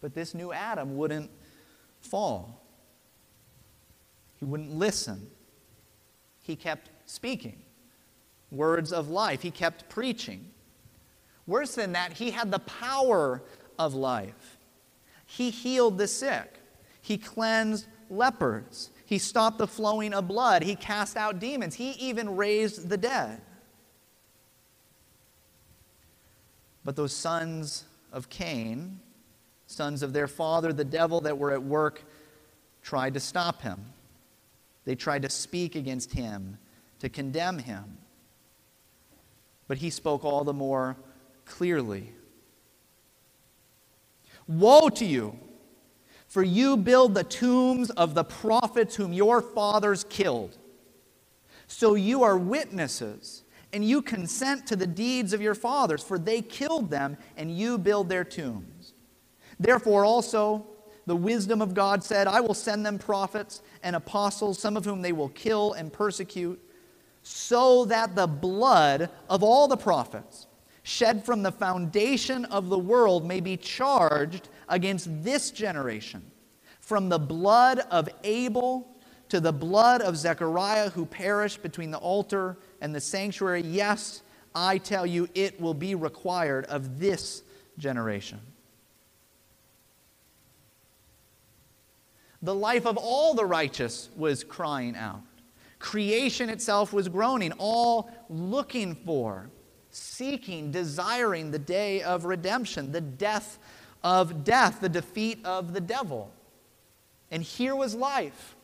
But 0.02 0.14
this 0.14 0.34
new 0.34 0.52
Adam 0.52 0.98
wouldn't 0.98 1.32
fall, 2.02 2.62
he 4.38 4.46
wouldn't 4.46 4.74
listen. 4.74 5.28
He 6.42 6.56
kept 6.56 6.90
speaking 7.12 7.58
words 8.52 8.92
of 8.94 9.10
life, 9.10 9.42
he 9.42 9.52
kept 9.52 9.90
preaching. 9.90 10.50
Worse 11.46 11.76
than 11.76 11.92
that, 11.94 12.14
he 12.14 12.32
had 12.32 12.52
the 12.52 12.60
power 12.60 13.44
of 13.78 13.94
life. 13.94 14.58
He 15.26 15.50
healed 15.50 15.98
the 15.98 16.08
sick, 16.08 16.60
he 17.02 17.18
cleansed 17.18 17.88
lepers. 18.10 18.92
He 19.06 19.18
stopped 19.18 19.58
the 19.58 19.68
flowing 19.68 20.14
of 20.14 20.30
blood. 20.30 20.64
He 20.64 20.74
cast 20.74 21.18
out 21.18 21.40
demons. 21.40 21.76
He 21.76 21.92
even 21.92 22.38
raised 22.38 22.88
the 22.88 22.96
dead. 22.96 23.42
But 26.86 26.96
those 26.96 27.14
sons 27.14 27.84
of 28.14 28.30
Cain, 28.30 29.02
sons 29.68 30.02
of 30.02 30.14
their 30.14 30.28
father, 30.30 30.72
the 30.72 30.86
devil, 30.86 31.20
that 31.22 31.38
were 31.38 31.52
at 31.52 31.62
work, 31.62 32.06
tried 32.82 33.14
to 33.16 33.20
stop 33.20 33.62
him. 33.62 33.84
They 34.86 34.96
tried 34.96 35.24
to 35.24 35.30
speak 35.30 35.76
against 35.76 36.14
him, 36.14 36.58
to 37.02 37.10
condemn 37.10 37.58
him. 37.58 37.98
But 39.68 39.80
he 39.80 39.90
spoke 39.90 40.24
all 40.24 40.44
the 40.44 40.54
more 40.54 40.98
clearly. 41.46 42.14
Woe 44.48 44.88
to 44.90 45.06
you! 45.06 45.40
For 46.28 46.44
you 46.44 46.78
build 46.78 47.16
the 47.16 47.24
tombs 47.24 47.90
of 47.90 48.14
the 48.14 48.24
prophets 48.24 48.96
whom 48.96 49.14
your 49.14 49.42
fathers 49.42 50.06
killed. 50.10 50.58
So 51.66 51.96
you 51.96 52.22
are 52.22 52.38
witnesses, 52.38 53.44
and 53.74 53.84
you 53.84 54.04
consent 54.04 54.68
to 54.68 54.76
the 54.76 54.88
deeds 54.88 55.34
of 55.34 55.42
your 55.42 55.56
fathers, 55.56 56.04
for 56.04 56.20
they 56.20 56.42
killed 56.42 56.92
them, 56.92 57.18
and 57.36 57.52
you 57.52 57.80
build 57.80 58.10
their 58.10 58.24
tombs. 58.24 58.94
Therefore, 59.60 60.06
also, 60.06 60.68
the 61.08 61.16
wisdom 61.16 61.64
of 61.64 61.74
God 61.74 62.04
said, 62.04 62.28
I 62.28 62.42
will 62.42 62.54
send 62.54 62.86
them 62.86 63.00
prophets 63.00 63.64
and 63.82 63.96
apostles, 63.96 64.60
some 64.60 64.78
of 64.78 64.86
whom 64.86 65.02
they 65.02 65.14
will 65.14 65.30
kill 65.30 65.74
and 65.74 65.92
persecute, 65.92 66.62
so 67.24 67.86
that 67.86 68.16
the 68.16 68.28
blood 68.28 69.10
of 69.30 69.44
all 69.44 69.68
the 69.68 69.78
prophets 69.78 70.48
shed 70.84 71.24
from 71.24 71.44
the 71.44 71.52
foundation 71.52 72.46
of 72.46 72.70
the 72.70 72.78
world 72.78 73.26
may 73.26 73.40
be 73.40 73.56
charged 73.56 74.50
against 74.68 75.24
this 75.24 75.52
generation, 75.52 76.24
from 76.80 77.10
the 77.10 77.20
blood 77.20 77.80
of 77.92 78.10
Abel 78.24 78.88
to 79.30 79.40
the 79.40 79.54
blood 79.54 80.02
of 80.02 80.18
Zechariah 80.18 80.90
who 80.90 81.06
perished 81.06 81.62
between 81.62 81.92
the 81.92 81.98
altar 82.00 82.58
and 82.82 82.94
the 82.94 83.00
sanctuary. 83.00 83.62
Yes, 83.62 84.24
I 84.54 84.78
tell 84.78 85.06
you, 85.06 85.30
it 85.34 85.62
will 85.62 85.74
be 85.74 85.96
required 85.96 86.66
of 86.66 87.00
this 87.00 87.44
generation. 87.78 88.40
The 92.42 92.56
life 92.56 92.88
of 92.88 92.98
all 92.98 93.36
the 93.36 93.46
righteous 93.46 94.10
was 94.18 94.44
crying 94.44 94.96
out. 94.96 95.22
Creation 95.82 96.48
itself 96.48 96.94
was 96.94 97.10
groaning, 97.10 97.52
all 97.58 98.12
looking 98.30 98.94
for, 98.94 99.50
seeking, 99.90 100.72
desiring 100.72 101.50
the 101.50 101.60
day 101.60 102.04
of 102.04 102.26
redemption, 102.26 102.92
the 102.92 103.02
death 103.02 103.58
of 104.04 104.44
death, 104.44 104.80
the 104.80 104.88
defeat 104.88 105.44
of 105.44 105.74
the 105.74 105.82
devil. 105.82 106.32
And 107.32 107.42
here 107.42 107.76
was 107.76 107.96
life 107.96 108.56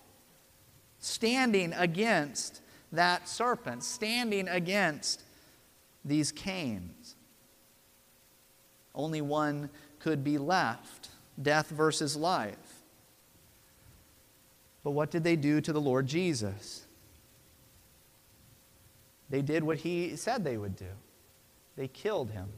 standing 0.99 1.73
against 1.73 2.61
that 2.91 3.27
serpent, 3.27 3.83
standing 3.83 4.47
against 4.47 5.23
these 6.05 6.31
Cains. 6.31 7.15
Only 8.93 9.21
one 9.21 9.71
could 9.99 10.23
be 10.23 10.37
left 10.37 11.09
death 11.41 11.69
versus 11.69 12.15
life. 12.15 12.83
But 14.83 14.91
what 14.91 15.09
did 15.09 15.23
they 15.23 15.35
do 15.35 15.61
to 15.61 15.73
the 15.73 15.81
Lord 15.81 16.05
Jesus? 16.05 16.86
They 19.29 19.41
did 19.41 19.63
what 19.63 19.77
he 19.77 20.15
said 20.15 20.43
they 20.43 20.57
would 20.57 20.75
do 20.75 20.89
they 21.77 21.87
killed 21.87 22.31
him. 22.31 22.49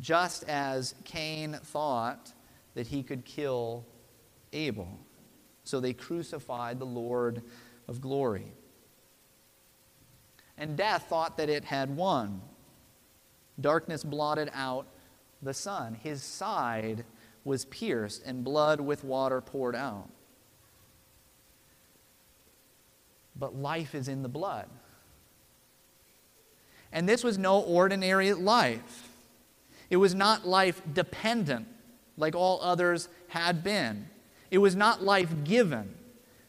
Just 0.00 0.42
as 0.48 0.94
Cain 1.04 1.56
thought 1.62 2.32
that 2.74 2.88
he 2.88 3.02
could 3.02 3.24
kill 3.24 3.86
Abel. 4.52 4.98
So 5.64 5.78
they 5.78 5.92
crucified 5.92 6.80
the 6.80 6.84
Lord 6.84 7.42
of 7.86 8.00
glory. 8.00 8.52
And 10.58 10.76
death 10.76 11.06
thought 11.08 11.36
that 11.36 11.48
it 11.48 11.64
had 11.64 11.96
won. 11.96 12.42
Darkness 13.60 14.02
blotted 14.02 14.50
out 14.52 14.88
the 15.40 15.54
sun. 15.54 15.94
His 15.94 16.22
side 16.22 17.04
was 17.44 17.64
pierced, 17.66 18.22
and 18.24 18.44
blood 18.44 18.80
with 18.80 19.04
water 19.04 19.40
poured 19.40 19.76
out. 19.76 20.08
But 23.36 23.56
life 23.56 23.94
is 23.94 24.08
in 24.08 24.22
the 24.22 24.28
blood. 24.28 24.68
And 26.92 27.08
this 27.08 27.24
was 27.24 27.38
no 27.38 27.60
ordinary 27.60 28.32
life. 28.34 29.08
It 29.88 29.96
was 29.96 30.14
not 30.14 30.46
life 30.46 30.82
dependent 30.92 31.66
like 32.16 32.34
all 32.34 32.60
others 32.62 33.08
had 33.28 33.64
been. 33.64 34.08
It 34.50 34.58
was 34.58 34.76
not 34.76 35.02
life 35.02 35.44
given. 35.44 35.94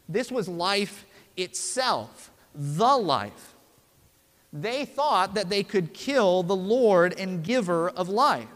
This 0.10 0.32
was 0.32 0.48
life 0.48 1.06
itself, 1.38 2.32
the 2.54 2.98
life. 2.98 3.56
They 4.52 4.86
thought 4.86 5.34
that 5.34 5.50
they 5.50 5.64
could 5.64 5.94
kill 5.94 6.44
the 6.44 6.56
Lord 6.56 7.18
and 7.18 7.44
giver 7.44 7.90
of 7.90 8.10
life. 8.10 8.48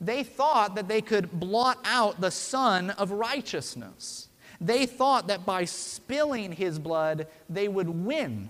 They 0.00 0.22
thought 0.22 0.74
that 0.76 0.88
they 0.88 1.02
could 1.02 1.30
blot 1.32 1.78
out 1.84 2.20
the 2.20 2.30
Son 2.30 2.90
of 2.90 3.10
righteousness. 3.10 4.28
They 4.64 4.86
thought 4.86 5.26
that 5.26 5.44
by 5.44 5.66
spilling 5.66 6.52
his 6.52 6.78
blood, 6.78 7.26
they 7.50 7.68
would 7.68 7.88
win. 7.90 8.48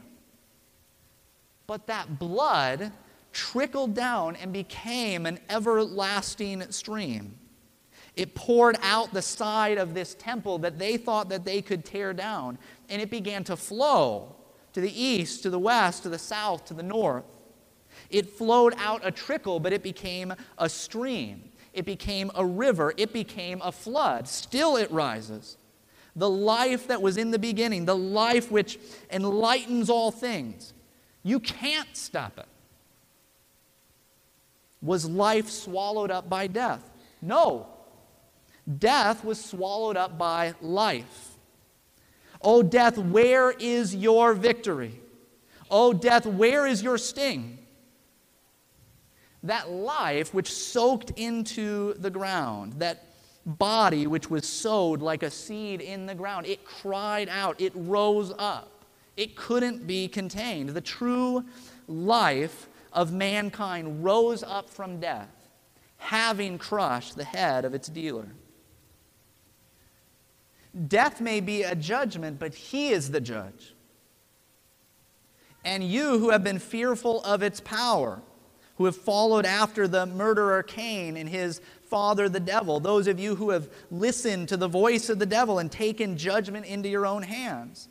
But 1.66 1.88
that 1.88 2.20
blood 2.20 2.92
trickled 3.32 3.94
down 3.94 4.36
and 4.36 4.52
became 4.52 5.26
an 5.26 5.40
everlasting 5.50 6.70
stream. 6.70 7.36
It 8.14 8.36
poured 8.36 8.76
out 8.80 9.12
the 9.12 9.22
side 9.22 9.76
of 9.76 9.92
this 9.92 10.14
temple 10.14 10.58
that 10.58 10.78
they 10.78 10.96
thought 10.96 11.30
that 11.30 11.44
they 11.44 11.60
could 11.60 11.84
tear 11.84 12.12
down, 12.12 12.58
and 12.88 13.02
it 13.02 13.10
began 13.10 13.42
to 13.44 13.56
flow 13.56 14.36
to 14.72 14.80
the 14.80 15.02
east, 15.02 15.42
to 15.42 15.50
the 15.50 15.58
west, 15.58 16.04
to 16.04 16.08
the 16.08 16.18
south, 16.18 16.64
to 16.66 16.74
the 16.74 16.82
north. 16.84 17.24
It 18.08 18.30
flowed 18.30 18.74
out 18.78 19.00
a 19.02 19.10
trickle, 19.10 19.58
but 19.58 19.72
it 19.72 19.82
became 19.82 20.32
a 20.58 20.68
stream. 20.68 21.50
It 21.72 21.84
became 21.84 22.30
a 22.36 22.46
river. 22.46 22.94
It 22.96 23.12
became 23.12 23.60
a 23.64 23.72
flood. 23.72 24.28
Still 24.28 24.76
it 24.76 24.92
rises. 24.92 25.56
The 26.16 26.30
life 26.30 26.88
that 26.88 27.02
was 27.02 27.16
in 27.16 27.30
the 27.30 27.38
beginning, 27.38 27.84
the 27.84 27.96
life 27.96 28.50
which 28.50 28.78
enlightens 29.10 29.90
all 29.90 30.10
things, 30.10 30.72
you 31.22 31.40
can't 31.40 31.96
stop 31.96 32.38
it. 32.38 32.46
Was 34.80 35.08
life 35.08 35.48
swallowed 35.48 36.10
up 36.10 36.28
by 36.28 36.46
death? 36.46 36.90
No. 37.20 37.66
Death 38.78 39.24
was 39.24 39.42
swallowed 39.42 39.96
up 39.96 40.16
by 40.18 40.54
life. 40.60 41.30
Oh, 42.40 42.62
death, 42.62 42.98
where 42.98 43.50
is 43.52 43.94
your 43.94 44.34
victory? 44.34 45.00
Oh, 45.70 45.94
death, 45.94 46.26
where 46.26 46.66
is 46.66 46.82
your 46.82 46.98
sting? 46.98 47.58
That 49.42 49.70
life 49.70 50.32
which 50.34 50.52
soaked 50.52 51.10
into 51.16 51.94
the 51.94 52.10
ground, 52.10 52.74
that 52.74 53.03
body 53.46 54.06
which 54.06 54.30
was 54.30 54.46
sowed 54.46 55.02
like 55.02 55.22
a 55.22 55.30
seed 55.30 55.80
in 55.80 56.06
the 56.06 56.14
ground, 56.14 56.46
it 56.46 56.64
cried 56.64 57.28
out, 57.28 57.60
it 57.60 57.72
rose 57.74 58.32
up. 58.38 58.84
It 59.16 59.36
couldn't 59.36 59.86
be 59.86 60.08
contained. 60.08 60.70
The 60.70 60.80
true 60.80 61.44
life 61.86 62.68
of 62.92 63.12
mankind 63.12 64.04
rose 64.04 64.42
up 64.42 64.70
from 64.70 64.98
death, 64.98 65.48
having 65.98 66.58
crushed 66.58 67.16
the 67.16 67.24
head 67.24 67.64
of 67.64 67.74
its 67.74 67.88
dealer. 67.88 68.28
Death 70.88 71.20
may 71.20 71.40
be 71.40 71.62
a 71.62 71.74
judgment, 71.74 72.40
but 72.40 72.54
He 72.54 72.88
is 72.88 73.10
the 73.10 73.20
judge. 73.20 73.74
And 75.64 75.84
you 75.84 76.18
who 76.18 76.30
have 76.30 76.44
been 76.44 76.58
fearful 76.58 77.22
of 77.22 77.42
its 77.42 77.60
power, 77.60 78.20
who 78.76 78.84
have 78.86 78.96
followed 78.96 79.46
after 79.46 79.86
the 79.86 80.04
murderer 80.06 80.62
Cain 80.62 81.16
in 81.16 81.26
his 81.26 81.60
father 81.94 82.28
the 82.28 82.40
devil, 82.40 82.80
those 82.80 83.06
of 83.06 83.20
you 83.20 83.36
who 83.36 83.50
have 83.50 83.70
listened 83.88 84.48
to 84.48 84.56
the 84.56 84.66
voice 84.66 85.08
of 85.08 85.20
the 85.20 85.24
devil 85.24 85.60
and 85.60 85.70
taken 85.70 86.18
judgment 86.18 86.66
into 86.66 86.88
your 86.88 87.06
own 87.06 87.22
hands, 87.22 87.88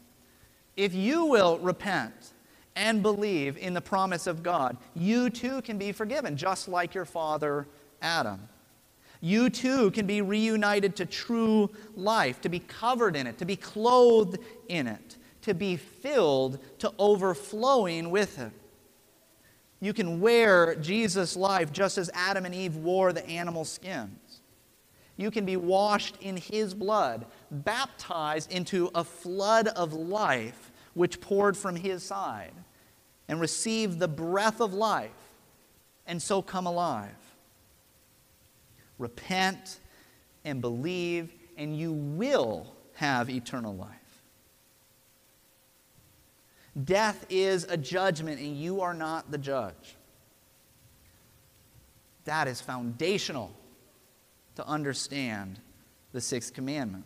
if 0.75 0.93
you 0.93 1.23
will 1.23 1.57
repent 1.59 2.33
and 2.75 3.01
believe 3.01 3.55
in 3.55 3.73
the 3.73 3.79
promise 3.79 4.27
of 4.27 4.43
God, 4.43 4.75
you 4.93 5.29
too 5.29 5.61
can 5.61 5.77
be 5.77 5.93
forgiven, 5.93 6.35
just 6.35 6.67
like 6.67 6.93
your 6.93 7.05
father 7.05 7.65
Adam. 8.01 8.41
You 9.21 9.49
too 9.49 9.89
can 9.91 10.05
be 10.05 10.21
reunited 10.21 10.97
to 10.97 11.05
true 11.05 11.69
life, 11.95 12.41
to 12.41 12.49
be 12.49 12.59
covered 12.59 13.15
in 13.15 13.25
it, 13.25 13.37
to 13.37 13.45
be 13.45 13.55
clothed 13.55 14.37
in 14.67 14.85
it, 14.85 15.15
to 15.43 15.53
be 15.53 15.77
filled 15.77 16.59
to 16.79 16.91
overflowing 16.99 18.11
with 18.11 18.37
it. 18.37 18.51
You 19.83 19.91
can 19.91 20.21
wear 20.21 20.75
Jesus' 20.75 21.35
life 21.35 21.73
just 21.73 21.97
as 21.97 22.09
Adam 22.13 22.45
and 22.45 22.55
Eve 22.55 22.77
wore 22.77 23.11
the 23.11 23.27
animal 23.27 23.65
skins. 23.65 24.39
You 25.17 25.29
can 25.29 25.45
be 25.45 25.57
washed 25.57 26.15
in 26.21 26.37
his 26.37 26.73
blood, 26.73 27.25
baptized 27.51 28.49
into 28.49 28.89
a 28.95 29.03
flood 29.03 29.67
of 29.67 29.91
life 29.91 30.71
which 30.93 31.19
poured 31.19 31.57
from 31.57 31.75
his 31.75 32.01
side, 32.01 32.53
and 33.27 33.41
receive 33.41 33.99
the 33.99 34.07
breath 34.07 34.61
of 34.61 34.73
life, 34.73 35.11
and 36.07 36.21
so 36.21 36.41
come 36.41 36.65
alive. 36.65 37.09
Repent 38.97 39.81
and 40.45 40.61
believe, 40.61 41.33
and 41.57 41.77
you 41.77 41.91
will 41.91 42.73
have 42.93 43.29
eternal 43.29 43.75
life. 43.75 44.02
Death 46.81 47.25
is 47.29 47.65
a 47.65 47.77
judgment, 47.77 48.39
and 48.39 48.57
you 48.57 48.81
are 48.81 48.93
not 48.93 49.29
the 49.29 49.37
judge. 49.37 49.95
That 52.25 52.47
is 52.47 52.61
foundational 52.61 53.51
to 54.55 54.65
understand 54.65 55.59
the 56.13 56.21
sixth 56.21 56.53
commandment. 56.53 57.05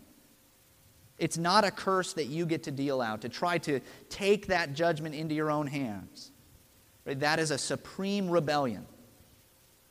It's 1.17 1.37
not 1.37 1.63
a 1.63 1.71
curse 1.71 2.13
that 2.13 2.25
you 2.25 2.45
get 2.45 2.63
to 2.63 2.71
deal 2.71 3.01
out, 3.01 3.21
to 3.21 3.29
try 3.29 3.57
to 3.59 3.79
take 4.09 4.47
that 4.47 4.73
judgment 4.73 5.15
into 5.15 5.33
your 5.33 5.49
own 5.49 5.67
hands. 5.67 6.31
Right? 7.05 7.19
That 7.19 7.39
is 7.39 7.51
a 7.51 7.57
supreme 7.57 8.29
rebellion 8.29 8.85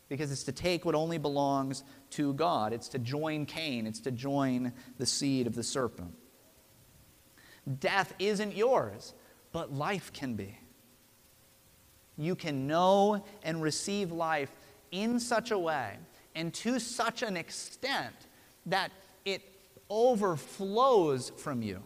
because 0.09 0.31
it's 0.31 0.45
to 0.45 0.53
take 0.53 0.85
what 0.85 0.95
only 0.95 1.19
belongs 1.19 1.83
to 2.11 2.33
God. 2.35 2.73
It's 2.73 2.89
to 2.91 2.99
join 2.99 3.45
Cain, 3.45 3.87
it's 3.87 4.01
to 4.01 4.11
join 4.11 4.73
the 4.99 5.07
seed 5.07 5.47
of 5.47 5.55
the 5.55 5.65
serpent. 5.65 6.15
Death 7.81 8.15
isn't 8.21 8.55
yours, 8.57 9.13
but 9.57 9.73
life 9.73 10.13
can 10.13 10.35
be. 10.35 10.55
You 12.19 12.35
can 12.35 12.67
know 12.67 13.25
and 13.43 13.63
receive 13.63 14.13
life 14.13 14.51
in 14.91 15.19
such 15.19 15.51
a 15.51 15.59
way 15.59 15.97
and 16.35 16.53
to 16.53 16.79
such 16.79 17.23
an 17.23 17.39
extent 17.39 18.15
that 18.67 18.93
it 19.25 19.41
overflows 19.89 21.33
from 21.39 21.63
you, 21.63 21.83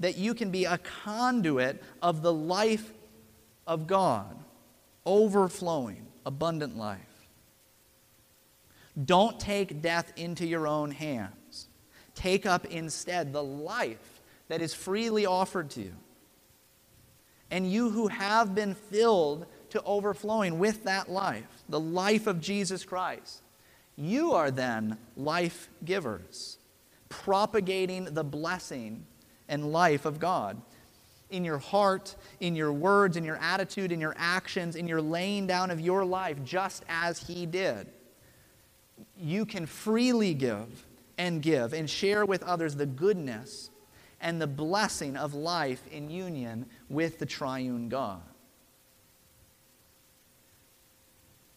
that 0.00 0.18
you 0.18 0.34
can 0.34 0.50
be 0.50 0.64
a 0.64 0.78
conduit 0.78 1.80
of 2.02 2.22
the 2.22 2.32
life 2.32 2.92
of 3.68 3.86
God, 3.86 4.36
overflowing, 5.06 6.04
abundant 6.26 6.76
life. 6.76 7.28
Don't 9.04 9.38
take 9.38 9.80
death 9.80 10.12
into 10.16 10.44
your 10.44 10.66
own 10.66 10.90
hands. 10.90 11.68
Take 12.16 12.46
up 12.46 12.66
instead 12.66 13.32
the 13.32 13.44
life 13.44 14.20
that 14.48 14.60
is 14.60 14.74
freely 14.74 15.24
offered 15.24 15.70
to 15.70 15.82
you. 15.82 15.94
And 17.52 17.70
you 17.70 17.90
who 17.90 18.08
have 18.08 18.54
been 18.54 18.74
filled 18.74 19.44
to 19.70 19.82
overflowing 19.82 20.58
with 20.58 20.84
that 20.84 21.10
life, 21.10 21.62
the 21.68 21.78
life 21.78 22.26
of 22.26 22.40
Jesus 22.40 22.82
Christ, 22.82 23.42
you 23.94 24.32
are 24.32 24.50
then 24.50 24.96
life 25.18 25.68
givers, 25.84 26.56
propagating 27.10 28.06
the 28.06 28.24
blessing 28.24 29.04
and 29.48 29.70
life 29.70 30.06
of 30.06 30.18
God 30.18 30.60
in 31.28 31.44
your 31.44 31.58
heart, 31.58 32.16
in 32.40 32.56
your 32.56 32.72
words, 32.72 33.18
in 33.18 33.24
your 33.24 33.36
attitude, 33.36 33.92
in 33.92 34.00
your 34.00 34.14
actions, 34.16 34.74
in 34.74 34.88
your 34.88 35.02
laying 35.02 35.46
down 35.46 35.70
of 35.70 35.78
your 35.78 36.06
life, 36.06 36.42
just 36.44 36.84
as 36.88 37.18
He 37.26 37.44
did. 37.44 37.86
You 39.18 39.44
can 39.44 39.66
freely 39.66 40.32
give 40.32 40.86
and 41.18 41.42
give 41.42 41.74
and 41.74 41.88
share 41.88 42.24
with 42.24 42.42
others 42.44 42.76
the 42.76 42.86
goodness 42.86 43.70
and 44.22 44.40
the 44.40 44.46
blessing 44.46 45.16
of 45.16 45.34
life 45.34 45.82
in 45.90 46.08
union 46.08 46.66
with 46.92 47.18
the 47.18 47.26
triune 47.26 47.88
God. 47.88 48.22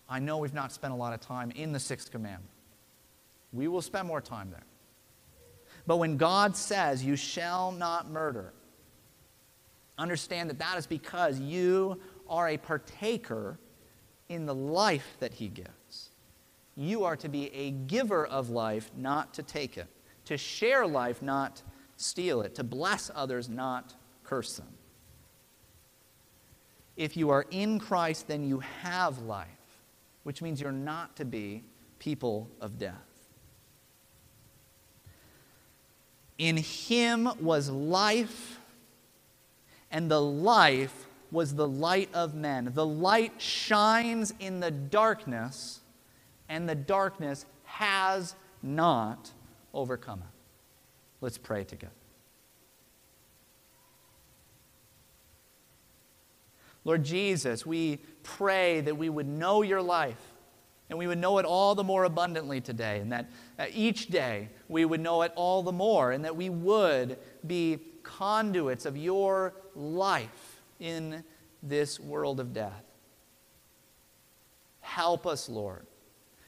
I 0.07 0.19
know 0.19 0.37
we've 0.37 0.53
not 0.53 0.71
spent 0.71 0.93
a 0.93 0.95
lot 0.95 1.13
of 1.13 1.19
time 1.19 1.51
in 1.51 1.71
the 1.71 1.79
sixth 1.79 2.11
commandment. 2.11 2.51
We 3.51 3.67
will 3.67 3.81
spend 3.81 4.07
more 4.07 4.21
time 4.21 4.49
there. 4.51 4.63
But 5.87 5.97
when 5.97 6.17
God 6.17 6.55
says, 6.55 7.03
You 7.03 7.15
shall 7.15 7.71
not 7.71 8.09
murder, 8.09 8.53
understand 9.97 10.49
that 10.49 10.59
that 10.59 10.77
is 10.77 10.87
because 10.87 11.39
you 11.39 11.99
are 12.27 12.49
a 12.49 12.57
partaker 12.57 13.59
in 14.29 14.45
the 14.45 14.55
life 14.55 15.17
that 15.19 15.33
He 15.33 15.47
gives. 15.47 16.09
You 16.75 17.03
are 17.03 17.15
to 17.17 17.29
be 17.29 17.53
a 17.53 17.71
giver 17.71 18.25
of 18.25 18.49
life, 18.49 18.91
not 18.97 19.33
to 19.35 19.43
take 19.43 19.77
it, 19.77 19.87
to 20.25 20.37
share 20.37 20.85
life, 20.85 21.21
not 21.21 21.61
steal 21.95 22.41
it, 22.41 22.55
to 22.55 22.63
bless 22.63 23.09
others, 23.15 23.47
not 23.47 23.93
curse 24.23 24.57
them. 24.57 24.74
If 26.97 27.17
you 27.17 27.29
are 27.29 27.45
in 27.51 27.79
Christ, 27.79 28.27
then 28.27 28.47
you 28.47 28.59
have 28.59 29.19
life, 29.19 29.47
which 30.23 30.41
means 30.41 30.61
you're 30.61 30.71
not 30.71 31.15
to 31.17 31.25
be 31.25 31.63
people 31.99 32.49
of 32.61 32.77
death. 32.77 32.93
In 36.37 36.57
him 36.57 37.29
was 37.39 37.69
life, 37.69 38.59
and 39.91 40.09
the 40.09 40.21
life 40.21 41.07
was 41.31 41.55
the 41.55 41.67
light 41.67 42.09
of 42.13 42.35
men. 42.35 42.71
The 42.73 42.85
light 42.85 43.41
shines 43.41 44.33
in 44.39 44.59
the 44.59 44.71
darkness, 44.71 45.81
and 46.49 46.67
the 46.67 46.75
darkness 46.75 47.45
has 47.63 48.35
not 48.61 49.31
overcome 49.73 50.19
it. 50.19 50.35
Let's 51.21 51.37
pray 51.37 51.63
together. 51.63 51.93
Lord 56.85 57.03
Jesus, 57.03 57.65
we 57.65 57.97
pray 58.23 58.79
that 58.81 58.95
we 58.95 59.09
would 59.09 59.27
know 59.27 59.63
your 59.63 59.81
life 59.81 60.21
and 60.89 60.99
we 60.99 61.07
would 61.07 61.17
know 61.17 61.39
it 61.39 61.45
all 61.45 61.73
the 61.73 61.83
more 61.83 62.03
abundantly 62.03 62.61
today, 62.61 62.99
and 62.99 63.11
that 63.11 63.27
each 63.73 64.07
day 64.07 64.49
we 64.69 64.85
would 64.85 65.01
know 65.01 65.23
it 65.23 65.31
all 65.35 65.63
the 65.63 65.71
more, 65.71 66.11
and 66.11 66.23
that 66.23 66.35
we 66.35 66.49
would 66.49 67.17
be 67.47 67.79
conduits 68.03 68.85
of 68.85 68.95
your 68.95 69.55
life 69.73 70.61
in 70.79 71.23
this 71.63 71.99
world 71.99 72.39
of 72.39 72.53
death. 72.53 72.83
Help 74.81 75.25
us, 75.25 75.49
Lord. 75.49 75.87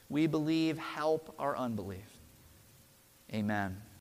We 0.08 0.28
believe, 0.28 0.78
help 0.78 1.34
our 1.40 1.58
unbelief. 1.58 2.20
Amen. 3.34 3.82